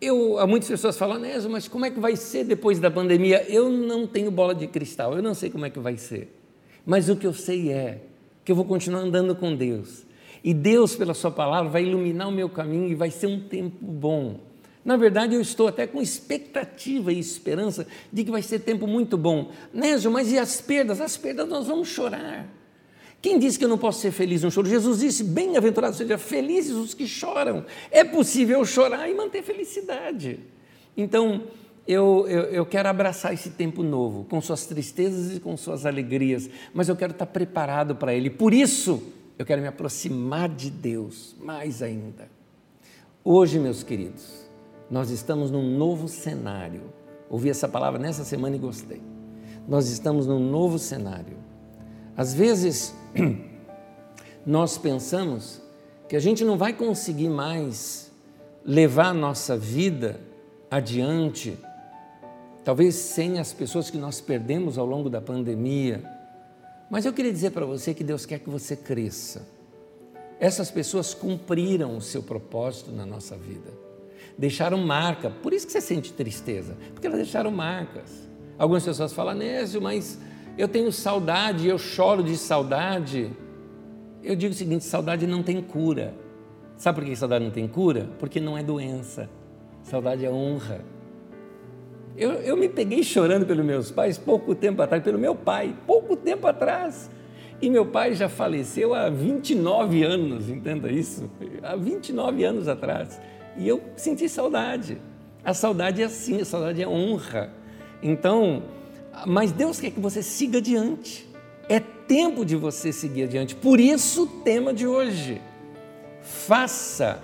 Eu, 0.00 0.46
muitas 0.46 0.68
pessoas 0.68 0.98
falam, 0.98 1.18
Nézio, 1.18 1.48
mas 1.48 1.68
como 1.68 1.86
é 1.86 1.90
que 1.90 2.00
vai 2.00 2.16
ser 2.16 2.44
depois 2.44 2.78
da 2.78 2.90
pandemia? 2.90 3.44
Eu 3.48 3.70
não 3.70 4.06
tenho 4.06 4.30
bola 4.30 4.54
de 4.54 4.66
cristal, 4.66 5.14
eu 5.14 5.22
não 5.22 5.32
sei 5.32 5.48
como 5.48 5.64
é 5.64 5.70
que 5.70 5.78
vai 5.78 5.96
ser. 5.96 6.36
Mas 6.84 7.08
o 7.08 7.16
que 7.16 7.26
eu 7.26 7.32
sei 7.32 7.70
é 7.70 8.02
que 8.44 8.52
eu 8.52 8.56
vou 8.56 8.64
continuar 8.64 9.00
andando 9.00 9.34
com 9.34 9.54
Deus. 9.54 10.04
E 10.44 10.52
Deus, 10.52 10.96
pela 10.96 11.14
Sua 11.14 11.30
palavra, 11.30 11.70
vai 11.70 11.84
iluminar 11.84 12.28
o 12.28 12.32
meu 12.32 12.48
caminho 12.48 12.88
e 12.88 12.94
vai 12.94 13.10
ser 13.10 13.28
um 13.28 13.40
tempo 13.40 13.78
bom. 13.80 14.40
Na 14.84 14.96
verdade, 14.96 15.34
eu 15.34 15.40
estou 15.40 15.68
até 15.68 15.86
com 15.86 16.02
expectativa 16.02 17.12
e 17.12 17.18
esperança 17.18 17.86
de 18.12 18.24
que 18.24 18.30
vai 18.30 18.42
ser 18.42 18.60
tempo 18.60 18.86
muito 18.86 19.16
bom. 19.16 19.52
Nésio, 19.72 20.10
mas 20.10 20.32
e 20.32 20.38
as 20.38 20.60
perdas? 20.60 21.00
As 21.00 21.16
perdas 21.16 21.48
nós 21.48 21.66
vamos 21.66 21.88
chorar. 21.88 22.48
Quem 23.20 23.38
disse 23.38 23.56
que 23.56 23.64
eu 23.64 23.68
não 23.68 23.78
posso 23.78 24.00
ser 24.00 24.10
feliz 24.10 24.42
no 24.42 24.50
choro? 24.50 24.68
Jesus 24.68 24.98
disse: 24.98 25.22
bem-aventurados 25.22 25.96
sejam 25.96 26.18
felizes 26.18 26.72
os 26.72 26.92
que 26.92 27.06
choram. 27.06 27.64
É 27.92 28.02
possível 28.02 28.64
chorar 28.64 29.08
e 29.08 29.14
manter 29.14 29.44
felicidade. 29.44 30.40
Então, 30.96 31.44
eu, 31.86 32.26
eu, 32.28 32.42
eu, 32.44 32.66
quero 32.66 32.88
abraçar 32.88 33.32
esse 33.32 33.50
tempo 33.50 33.84
novo, 33.84 34.24
com 34.24 34.40
suas 34.40 34.66
tristezas 34.66 35.36
e 35.36 35.40
com 35.40 35.56
suas 35.56 35.86
alegrias, 35.86 36.50
mas 36.74 36.88
eu 36.88 36.96
quero 36.96 37.12
estar 37.12 37.26
preparado 37.26 37.94
para 37.94 38.12
ele. 38.12 38.28
Por 38.28 38.52
isso, 38.52 39.00
eu 39.38 39.46
quero 39.46 39.62
me 39.62 39.68
aproximar 39.68 40.48
de 40.48 40.70
Deus 40.70 41.36
mais 41.40 41.80
ainda. 41.80 42.28
Hoje, 43.24 43.58
meus 43.58 43.84
queridos, 43.84 44.41
nós 44.92 45.08
estamos 45.08 45.50
num 45.50 45.78
novo 45.78 46.06
cenário. 46.06 46.92
Ouvi 47.30 47.48
essa 47.48 47.66
palavra 47.66 47.98
nessa 47.98 48.24
semana 48.24 48.56
e 48.56 48.58
gostei. 48.58 49.00
Nós 49.66 49.88
estamos 49.88 50.26
num 50.26 50.38
novo 50.38 50.78
cenário. 50.78 51.38
Às 52.14 52.34
vezes, 52.34 52.94
nós 54.44 54.76
pensamos 54.76 55.62
que 56.06 56.14
a 56.14 56.20
gente 56.20 56.44
não 56.44 56.58
vai 56.58 56.74
conseguir 56.74 57.30
mais 57.30 58.12
levar 58.66 59.06
a 59.06 59.14
nossa 59.14 59.56
vida 59.56 60.20
adiante 60.70 61.58
talvez 62.62 62.94
sem 62.94 63.38
as 63.38 63.50
pessoas 63.50 63.88
que 63.88 63.96
nós 63.96 64.20
perdemos 64.20 64.76
ao 64.76 64.84
longo 64.84 65.08
da 65.08 65.22
pandemia. 65.22 66.04
Mas 66.90 67.06
eu 67.06 67.14
queria 67.14 67.32
dizer 67.32 67.52
para 67.52 67.64
você 67.64 67.94
que 67.94 68.04
Deus 68.04 68.26
quer 68.26 68.40
que 68.40 68.50
você 68.50 68.76
cresça. 68.76 69.48
Essas 70.38 70.70
pessoas 70.70 71.14
cumpriram 71.14 71.96
o 71.96 72.02
seu 72.02 72.22
propósito 72.22 72.92
na 72.92 73.06
nossa 73.06 73.38
vida. 73.38 73.91
Deixaram 74.36 74.78
marca, 74.78 75.30
por 75.30 75.52
isso 75.52 75.66
que 75.66 75.72
você 75.72 75.80
sente 75.80 76.12
tristeza, 76.12 76.76
porque 76.92 77.06
elas 77.06 77.18
deixaram 77.18 77.50
marcas. 77.50 78.28
Algumas 78.58 78.84
pessoas 78.84 79.12
falam, 79.12 79.34
Nésio, 79.34 79.80
mas 79.80 80.18
eu 80.56 80.68
tenho 80.68 80.92
saudade, 80.92 81.66
eu 81.66 81.78
choro 81.78 82.22
de 82.22 82.36
saudade. 82.36 83.30
Eu 84.22 84.36
digo 84.36 84.52
o 84.52 84.56
seguinte: 84.56 84.84
saudade 84.84 85.26
não 85.26 85.42
tem 85.42 85.60
cura. 85.62 86.14
Sabe 86.76 87.00
por 87.00 87.04
que 87.06 87.16
saudade 87.16 87.44
não 87.44 87.50
tem 87.50 87.66
cura? 87.66 88.08
Porque 88.18 88.40
não 88.40 88.56
é 88.56 88.62
doença. 88.62 89.28
Saudade 89.82 90.24
é 90.24 90.30
honra. 90.30 90.84
Eu, 92.16 92.32
eu 92.32 92.56
me 92.56 92.68
peguei 92.68 93.02
chorando 93.02 93.46
pelos 93.46 93.64
meus 93.64 93.90
pais 93.90 94.18
pouco 94.18 94.54
tempo 94.54 94.82
atrás, 94.82 95.02
pelo 95.02 95.18
meu 95.18 95.34
pai, 95.34 95.74
pouco 95.86 96.14
tempo 96.14 96.46
atrás. 96.46 97.10
E 97.60 97.70
meu 97.70 97.86
pai 97.86 98.14
já 98.14 98.28
faleceu 98.28 98.92
há 98.92 99.08
29 99.08 100.02
anos, 100.02 100.50
entenda 100.50 100.90
isso? 100.90 101.30
Há 101.62 101.76
29 101.76 102.44
anos 102.44 102.68
atrás. 102.68 103.20
E 103.56 103.68
eu 103.68 103.82
senti 103.96 104.28
saudade. 104.28 104.98
A 105.44 105.52
saudade 105.52 106.02
é 106.02 106.04
assim, 106.04 106.40
a 106.40 106.44
saudade 106.44 106.82
é 106.82 106.88
honra. 106.88 107.50
Então, 108.02 108.62
mas 109.26 109.52
Deus 109.52 109.80
quer 109.80 109.90
que 109.90 110.00
você 110.00 110.22
siga 110.22 110.58
adiante. 110.58 111.28
É 111.68 111.80
tempo 111.80 112.44
de 112.44 112.56
você 112.56 112.92
seguir 112.92 113.24
adiante. 113.24 113.54
Por 113.54 113.80
isso 113.80 114.24
o 114.24 114.26
tema 114.42 114.72
de 114.72 114.86
hoje. 114.86 115.40
Faça 116.20 117.20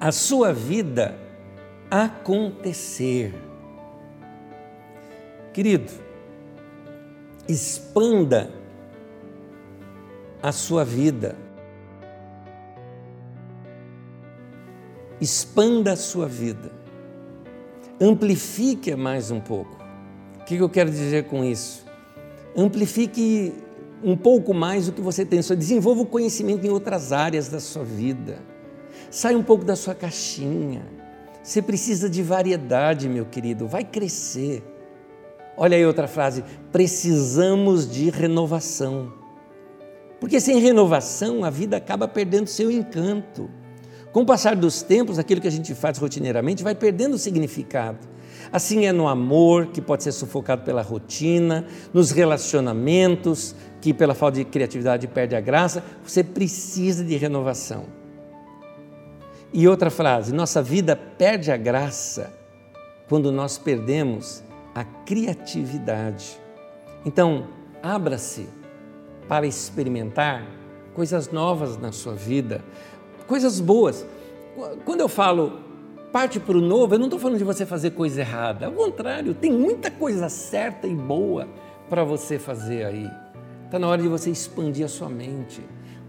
a 0.00 0.12
sua 0.12 0.52
vida 0.52 1.18
acontecer. 1.90 3.34
Querido, 5.52 5.92
expanda 7.48 8.50
a 10.42 10.52
sua 10.52 10.84
vida. 10.84 11.45
Expanda 15.20 15.92
a 15.92 15.96
sua 15.96 16.26
vida. 16.26 16.70
Amplifique 18.00 18.94
mais 18.94 19.30
um 19.30 19.40
pouco. 19.40 19.76
O 20.40 20.44
que 20.44 20.56
eu 20.56 20.68
quero 20.68 20.90
dizer 20.90 21.24
com 21.24 21.44
isso? 21.44 21.84
Amplifique 22.56 23.52
um 24.02 24.16
pouco 24.16 24.52
mais 24.52 24.88
o 24.88 24.92
que 24.92 25.00
você 25.00 25.24
tem. 25.24 25.40
Desenvolva 25.40 26.02
o 26.02 26.06
conhecimento 26.06 26.66
em 26.66 26.70
outras 26.70 27.12
áreas 27.12 27.48
da 27.48 27.60
sua 27.60 27.84
vida. 27.84 28.38
Saia 29.10 29.36
um 29.36 29.42
pouco 29.42 29.64
da 29.64 29.74
sua 29.74 29.94
caixinha 29.94 30.96
você 31.46 31.62
precisa 31.62 32.10
de 32.10 32.24
variedade, 32.24 33.08
meu 33.08 33.24
querido, 33.24 33.68
vai 33.68 33.84
crescer. 33.84 34.64
Olha 35.56 35.76
aí 35.76 35.86
outra 35.86 36.08
frase: 36.08 36.42
precisamos 36.72 37.88
de 37.88 38.10
renovação. 38.10 39.12
Porque 40.18 40.40
sem 40.40 40.58
renovação 40.58 41.44
a 41.44 41.50
vida 41.50 41.76
acaba 41.76 42.08
perdendo 42.08 42.48
seu 42.48 42.68
encanto. 42.68 43.48
Com 44.16 44.22
o 44.22 44.24
passar 44.24 44.56
dos 44.56 44.80
tempos, 44.80 45.18
aquilo 45.18 45.42
que 45.42 45.46
a 45.46 45.50
gente 45.50 45.74
faz 45.74 45.98
rotineiramente 45.98 46.64
vai 46.64 46.74
perdendo 46.74 47.18
significado. 47.18 47.98
Assim 48.50 48.86
é 48.86 48.90
no 48.90 49.08
amor, 49.08 49.66
que 49.66 49.82
pode 49.82 50.04
ser 50.04 50.12
sufocado 50.12 50.62
pela 50.62 50.80
rotina, 50.80 51.66
nos 51.92 52.12
relacionamentos, 52.12 53.54
que 53.78 53.92
pela 53.92 54.14
falta 54.14 54.38
de 54.38 54.46
criatividade 54.46 55.06
perde 55.06 55.36
a 55.36 55.40
graça. 55.42 55.84
Você 56.02 56.24
precisa 56.24 57.04
de 57.04 57.14
renovação. 57.14 57.84
E 59.52 59.68
outra 59.68 59.90
frase: 59.90 60.32
nossa 60.32 60.62
vida 60.62 60.96
perde 60.96 61.52
a 61.52 61.56
graça 61.58 62.32
quando 63.10 63.30
nós 63.30 63.58
perdemos 63.58 64.42
a 64.74 64.82
criatividade. 64.82 66.40
Então, 67.04 67.48
abra-se 67.82 68.48
para 69.28 69.46
experimentar 69.46 70.42
coisas 70.94 71.30
novas 71.30 71.76
na 71.76 71.92
sua 71.92 72.14
vida, 72.14 72.64
coisas 73.26 73.60
boas. 73.60 74.06
Quando 74.84 75.00
eu 75.00 75.08
falo 75.08 75.60
parte 76.10 76.40
para 76.40 76.56
o 76.56 76.60
novo, 76.60 76.94
eu 76.94 76.98
não 76.98 77.06
estou 77.06 77.20
falando 77.20 77.36
de 77.36 77.44
você 77.44 77.66
fazer 77.66 77.90
coisa 77.90 78.20
errada, 78.20 78.66
ao 78.66 78.72
contrário, 78.72 79.34
tem 79.34 79.52
muita 79.52 79.90
coisa 79.90 80.30
certa 80.30 80.86
e 80.86 80.94
boa 80.94 81.46
para 81.90 82.02
você 82.04 82.38
fazer 82.38 82.86
aí. 82.86 83.10
Está 83.66 83.78
na 83.78 83.86
hora 83.86 84.00
de 84.00 84.08
você 84.08 84.30
expandir 84.30 84.84
a 84.84 84.88
sua 84.88 85.10
mente, 85.10 85.60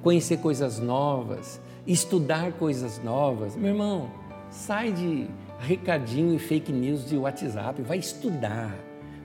conhecer 0.01 0.37
coisas 0.37 0.79
novas, 0.79 1.59
estudar 1.85 2.53
coisas 2.53 3.03
novas. 3.03 3.55
Meu 3.55 3.71
irmão, 3.71 4.09
sai 4.49 4.93
de 4.93 5.27
recadinho 5.59 6.33
e 6.33 6.39
fake 6.39 6.71
news 6.71 7.05
de 7.05 7.17
WhatsApp, 7.17 7.81
vai 7.81 7.97
estudar. 7.97 8.73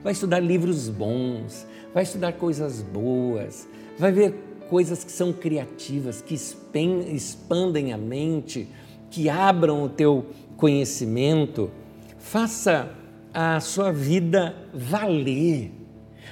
Vai 0.03 0.11
estudar 0.11 0.41
livros 0.41 0.89
bons, 0.89 1.65
vai 1.93 2.03
estudar 2.03 2.33
coisas 2.33 2.81
boas, 2.81 3.65
vai 3.97 4.11
ver 4.11 4.35
coisas 4.69 5.01
que 5.01 5.11
são 5.11 5.31
criativas, 5.31 6.21
que 6.21 6.33
expandem 6.33 7.93
a 7.93 7.97
mente, 7.97 8.67
que 9.13 9.29
abram 9.29 9.83
o 9.83 9.89
teu 9.89 10.25
conhecimento. 10.57 11.69
Faça 12.17 12.89
a 13.31 13.59
sua 13.59 13.91
vida 13.91 14.55
valer, 14.73 15.71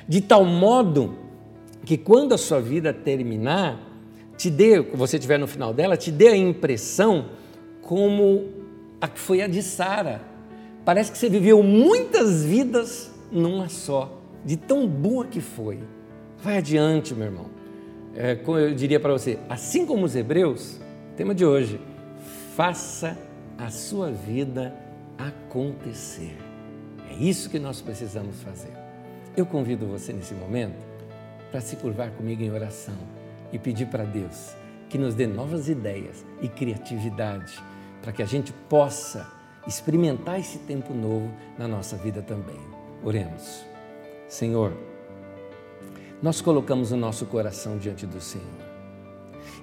de 0.07 0.19
tal 0.19 0.43
modo 0.43 1.15
que 1.85 1.95
quando 1.95 2.33
a 2.33 2.39
sua 2.39 2.59
vida 2.59 2.91
terminar, 2.91 3.79
te 4.35 4.49
dê, 4.49 4.81
você 4.81 5.17
estiver 5.17 5.37
no 5.37 5.45
final 5.45 5.75
dela, 5.75 5.95
te 5.95 6.11
dê 6.11 6.29
a 6.29 6.35
impressão 6.35 7.25
como 7.83 8.49
a 8.99 9.07
que 9.07 9.19
foi 9.19 9.43
a 9.43 9.47
de 9.47 9.61
Sara. 9.61 10.19
Parece 10.83 11.11
que 11.11 11.19
você 11.19 11.29
viveu 11.29 11.61
muitas 11.61 12.43
vidas 12.43 13.11
numa 13.31 13.69
só, 13.69 14.11
de 14.43 14.57
tão 14.57 14.87
boa 14.87 15.25
que 15.25 15.39
foi. 15.39 15.77
Vai 16.41 16.57
adiante, 16.57 17.13
meu 17.13 17.27
irmão. 17.27 17.45
É, 18.15 18.33
como 18.33 18.57
eu 18.57 18.73
diria 18.73 18.99
para 18.99 19.13
você, 19.13 19.37
assim 19.47 19.85
como 19.85 20.03
os 20.03 20.15
hebreus, 20.15 20.79
tema 21.15 21.35
de 21.35 21.45
hoje, 21.45 21.79
faça 22.55 23.17
a 23.57 23.69
sua 23.69 24.11
vida 24.11 24.73
acontecer. 25.17 26.37
É 27.09 27.13
isso 27.13 27.49
que 27.49 27.59
nós 27.59 27.81
precisamos 27.81 28.41
fazer. 28.41 28.71
Eu 29.35 29.45
convido 29.45 29.85
você 29.85 30.11
nesse 30.11 30.33
momento 30.33 30.83
para 31.49 31.61
se 31.61 31.75
curvar 31.75 32.11
comigo 32.11 32.41
em 32.41 32.51
oração 32.51 32.97
e 33.51 33.59
pedir 33.59 33.87
para 33.87 34.03
Deus 34.03 34.55
que 34.89 34.97
nos 34.97 35.15
dê 35.15 35.25
novas 35.25 35.69
ideias 35.69 36.25
e 36.41 36.49
criatividade 36.49 37.61
para 38.01 38.11
que 38.11 38.21
a 38.21 38.25
gente 38.25 38.51
possa 38.67 39.31
experimentar 39.65 40.39
esse 40.39 40.57
tempo 40.59 40.93
novo 40.93 41.31
na 41.57 41.67
nossa 41.67 41.95
vida 41.95 42.21
também. 42.21 42.59
Oremos. 43.03 43.63
Senhor, 44.27 44.73
nós 46.21 46.41
colocamos 46.41 46.91
o 46.91 46.97
nosso 46.97 47.25
coração 47.25 47.77
diante 47.77 48.05
do 48.05 48.19
Senhor 48.19 48.60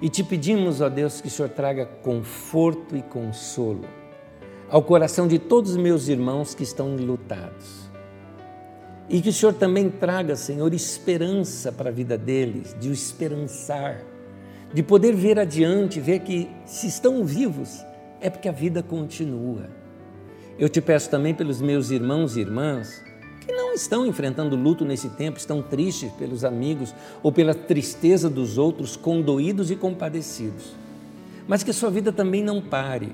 e 0.01 0.09
te 0.09 0.23
pedimos, 0.23 0.81
ó 0.81 0.89
Deus, 0.89 1.21
que 1.21 1.29
o 1.29 1.31
Senhor 1.31 1.49
traga 1.49 1.87
conforto 1.87 2.97
e 2.97 3.03
consolo 3.03 3.85
ao 4.71 4.83
coração 4.83 5.27
de 5.27 5.39
todos 5.39 5.73
os 5.73 5.77
meus 5.77 6.09
irmãos 6.09 6.55
que 6.55 6.63
estão 6.63 6.95
enlutados. 6.95 7.89
E 9.09 9.23
que 9.23 9.31
o 9.31 9.33
Senhor 9.33 9.55
também 9.55 9.89
traga, 9.89 10.37
Senhor, 10.37 10.73
esperança 10.75 11.73
para 11.73 11.89
a 11.89 11.93
vida 11.93 12.19
deles, 12.19 12.77
de 12.79 12.91
o 12.91 12.93
esperançar, 12.93 14.03
de 14.73 14.83
poder 14.83 15.15
ver 15.15 15.39
adiante, 15.39 15.99
ver 15.99 16.21
que 16.21 16.51
se 16.67 16.87
estão 16.87 17.25
vivos 17.25 17.83
é 18.21 18.29
porque 18.29 18.49
a 18.49 18.53
vida 18.53 18.83
continua. 18.83 19.71
Eu 20.59 20.69
te 20.69 20.81
peço 20.81 21.09
também 21.09 21.35
pelos 21.35 21.63
meus 21.63 21.91
irmãos 21.91 22.37
e 22.37 22.41
irmãs 22.41 23.03
estão 23.81 24.07
enfrentando 24.07 24.57
luto 24.57 24.85
nesse 24.85 25.09
tempo, 25.11 25.39
estão 25.39 25.62
tristes 25.62 26.12
pelos 26.12 26.45
amigos 26.45 26.95
ou 27.22 27.33
pela 27.33 27.55
tristeza 27.55 28.29
dos 28.29 28.59
outros, 28.59 28.97
condoídos 28.97 29.70
e 29.70 29.76
compadecidos. 29.76 30.72
Mas 31.47 31.62
que 31.62 31.72
sua 31.72 31.91
vida 31.91 32.12
também 32.12 32.43
não 32.43 32.61
pare. 32.61 33.12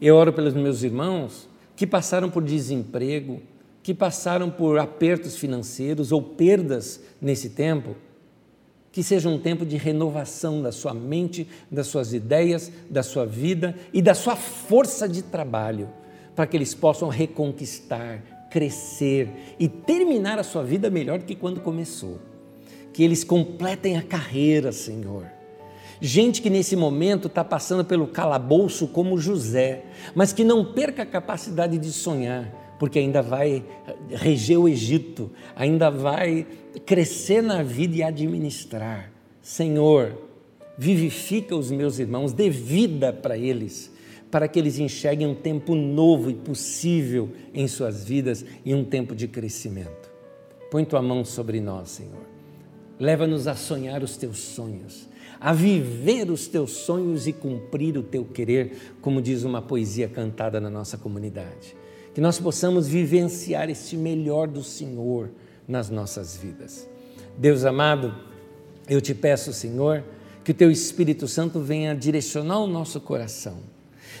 Eu 0.00 0.16
oro 0.16 0.32
pelos 0.32 0.54
meus 0.54 0.82
irmãos 0.82 1.48
que 1.76 1.86
passaram 1.86 2.30
por 2.30 2.42
desemprego, 2.42 3.40
que 3.82 3.94
passaram 3.94 4.50
por 4.50 4.78
apertos 4.78 5.36
financeiros 5.36 6.12
ou 6.12 6.22
perdas 6.22 7.00
nesse 7.20 7.50
tempo 7.50 7.96
que 8.94 9.02
seja 9.02 9.28
um 9.28 9.40
tempo 9.40 9.66
de 9.66 9.76
renovação 9.76 10.62
da 10.62 10.70
sua 10.70 10.94
mente, 10.94 11.48
das 11.68 11.88
suas 11.88 12.12
ideias, 12.12 12.70
da 12.88 13.02
sua 13.02 13.26
vida 13.26 13.74
e 13.92 14.00
da 14.00 14.14
sua 14.14 14.36
força 14.36 15.08
de 15.08 15.20
trabalho, 15.20 15.88
para 16.36 16.46
que 16.46 16.56
eles 16.56 16.74
possam 16.74 17.08
reconquistar, 17.08 18.22
crescer 18.54 19.28
e 19.58 19.66
terminar 19.66 20.38
a 20.38 20.44
sua 20.44 20.62
vida 20.62 20.88
melhor 20.88 21.18
do 21.18 21.24
que 21.24 21.34
quando 21.34 21.58
começou. 21.58 22.20
Que 22.92 23.02
eles 23.02 23.24
completem 23.24 23.96
a 23.96 24.02
carreira, 24.02 24.70
Senhor. 24.70 25.26
Gente 26.00 26.40
que 26.40 26.48
nesse 26.48 26.76
momento 26.76 27.26
está 27.26 27.42
passando 27.42 27.84
pelo 27.84 28.06
calabouço 28.06 28.86
como 28.86 29.18
José, 29.18 29.82
mas 30.14 30.32
que 30.32 30.44
não 30.44 30.72
perca 30.72 31.02
a 31.02 31.06
capacidade 31.06 31.76
de 31.78 31.90
sonhar 31.90 32.62
porque 32.78 32.98
ainda 32.98 33.22
vai 33.22 33.64
reger 34.10 34.58
o 34.58 34.68
Egito, 34.68 35.30
ainda 35.54 35.90
vai 35.90 36.46
crescer 36.84 37.42
na 37.42 37.62
vida 37.62 37.96
e 37.96 38.02
administrar. 38.02 39.12
Senhor, 39.40 40.18
vivifica 40.76 41.56
os 41.56 41.70
meus 41.70 41.98
irmãos, 41.98 42.32
dê 42.32 42.50
vida 42.50 43.12
para 43.12 43.38
eles, 43.38 43.90
para 44.34 44.48
que 44.48 44.58
eles 44.58 44.80
enxerguem 44.80 45.28
um 45.28 45.34
tempo 45.36 45.76
novo 45.76 46.28
e 46.28 46.34
possível 46.34 47.30
em 47.54 47.68
suas 47.68 48.02
vidas 48.02 48.44
e 48.64 48.74
um 48.74 48.84
tempo 48.84 49.14
de 49.14 49.28
crescimento. 49.28 50.10
Põe 50.72 50.84
tua 50.84 51.00
mão 51.00 51.24
sobre 51.24 51.60
nós, 51.60 51.90
Senhor. 51.90 52.26
Leva-nos 52.98 53.46
a 53.46 53.54
sonhar 53.54 54.02
os 54.02 54.16
teus 54.16 54.38
sonhos, 54.38 55.08
a 55.38 55.52
viver 55.52 56.32
os 56.32 56.48
teus 56.48 56.72
sonhos 56.72 57.28
e 57.28 57.32
cumprir 57.32 57.96
o 57.96 58.02
teu 58.02 58.24
querer, 58.24 58.96
como 59.00 59.22
diz 59.22 59.44
uma 59.44 59.62
poesia 59.62 60.08
cantada 60.08 60.60
na 60.60 60.68
nossa 60.68 60.98
comunidade 60.98 61.76
que 62.12 62.20
nós 62.20 62.38
possamos 62.38 62.86
vivenciar 62.86 63.68
este 63.68 63.96
melhor 63.96 64.46
do 64.46 64.62
Senhor 64.62 65.30
nas 65.66 65.90
nossas 65.90 66.36
vidas. 66.36 66.88
Deus 67.36 67.64
amado, 67.64 68.14
eu 68.88 69.00
te 69.00 69.12
peço, 69.14 69.52
Senhor, 69.52 70.04
que 70.44 70.52
o 70.52 70.54
teu 70.54 70.70
Espírito 70.70 71.26
Santo 71.26 71.58
venha 71.58 71.94
direcionar 71.94 72.60
o 72.60 72.68
nosso 72.68 73.00
coração, 73.00 73.73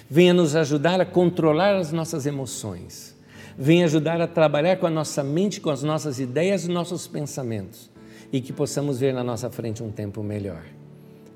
venha 0.08 0.34
nos 0.34 0.54
ajudar 0.54 1.00
a 1.00 1.06
controlar 1.06 1.76
as 1.76 1.92
nossas 1.92 2.26
emoções, 2.26 3.16
venha 3.56 3.84
ajudar 3.84 4.20
a 4.20 4.26
trabalhar 4.26 4.76
com 4.76 4.86
a 4.86 4.90
nossa 4.90 5.22
mente, 5.22 5.60
com 5.60 5.70
as 5.70 5.82
nossas 5.82 6.18
ideias 6.18 6.64
e 6.64 6.68
nossos 6.68 7.06
pensamentos 7.06 7.90
e 8.32 8.40
que 8.40 8.52
possamos 8.52 8.98
ver 8.98 9.14
na 9.14 9.22
nossa 9.22 9.50
frente 9.50 9.82
um 9.82 9.90
tempo 9.90 10.22
melhor. 10.22 10.64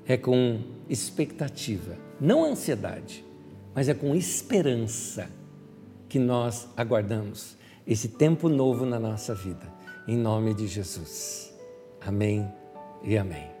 É 0.05 0.17
com 0.17 0.59
expectativa, 0.89 1.95
não 2.19 2.43
ansiedade, 2.43 3.23
mas 3.73 3.87
é 3.87 3.93
com 3.93 4.15
esperança 4.15 5.29
que 6.09 6.19
nós 6.19 6.67
aguardamos 6.75 7.55
esse 7.85 8.09
tempo 8.09 8.49
novo 8.49 8.85
na 8.85 8.99
nossa 8.99 9.33
vida. 9.33 9.71
Em 10.07 10.17
nome 10.17 10.53
de 10.53 10.67
Jesus. 10.67 11.53
Amém 12.01 12.51
e 13.03 13.17
amém. 13.17 13.58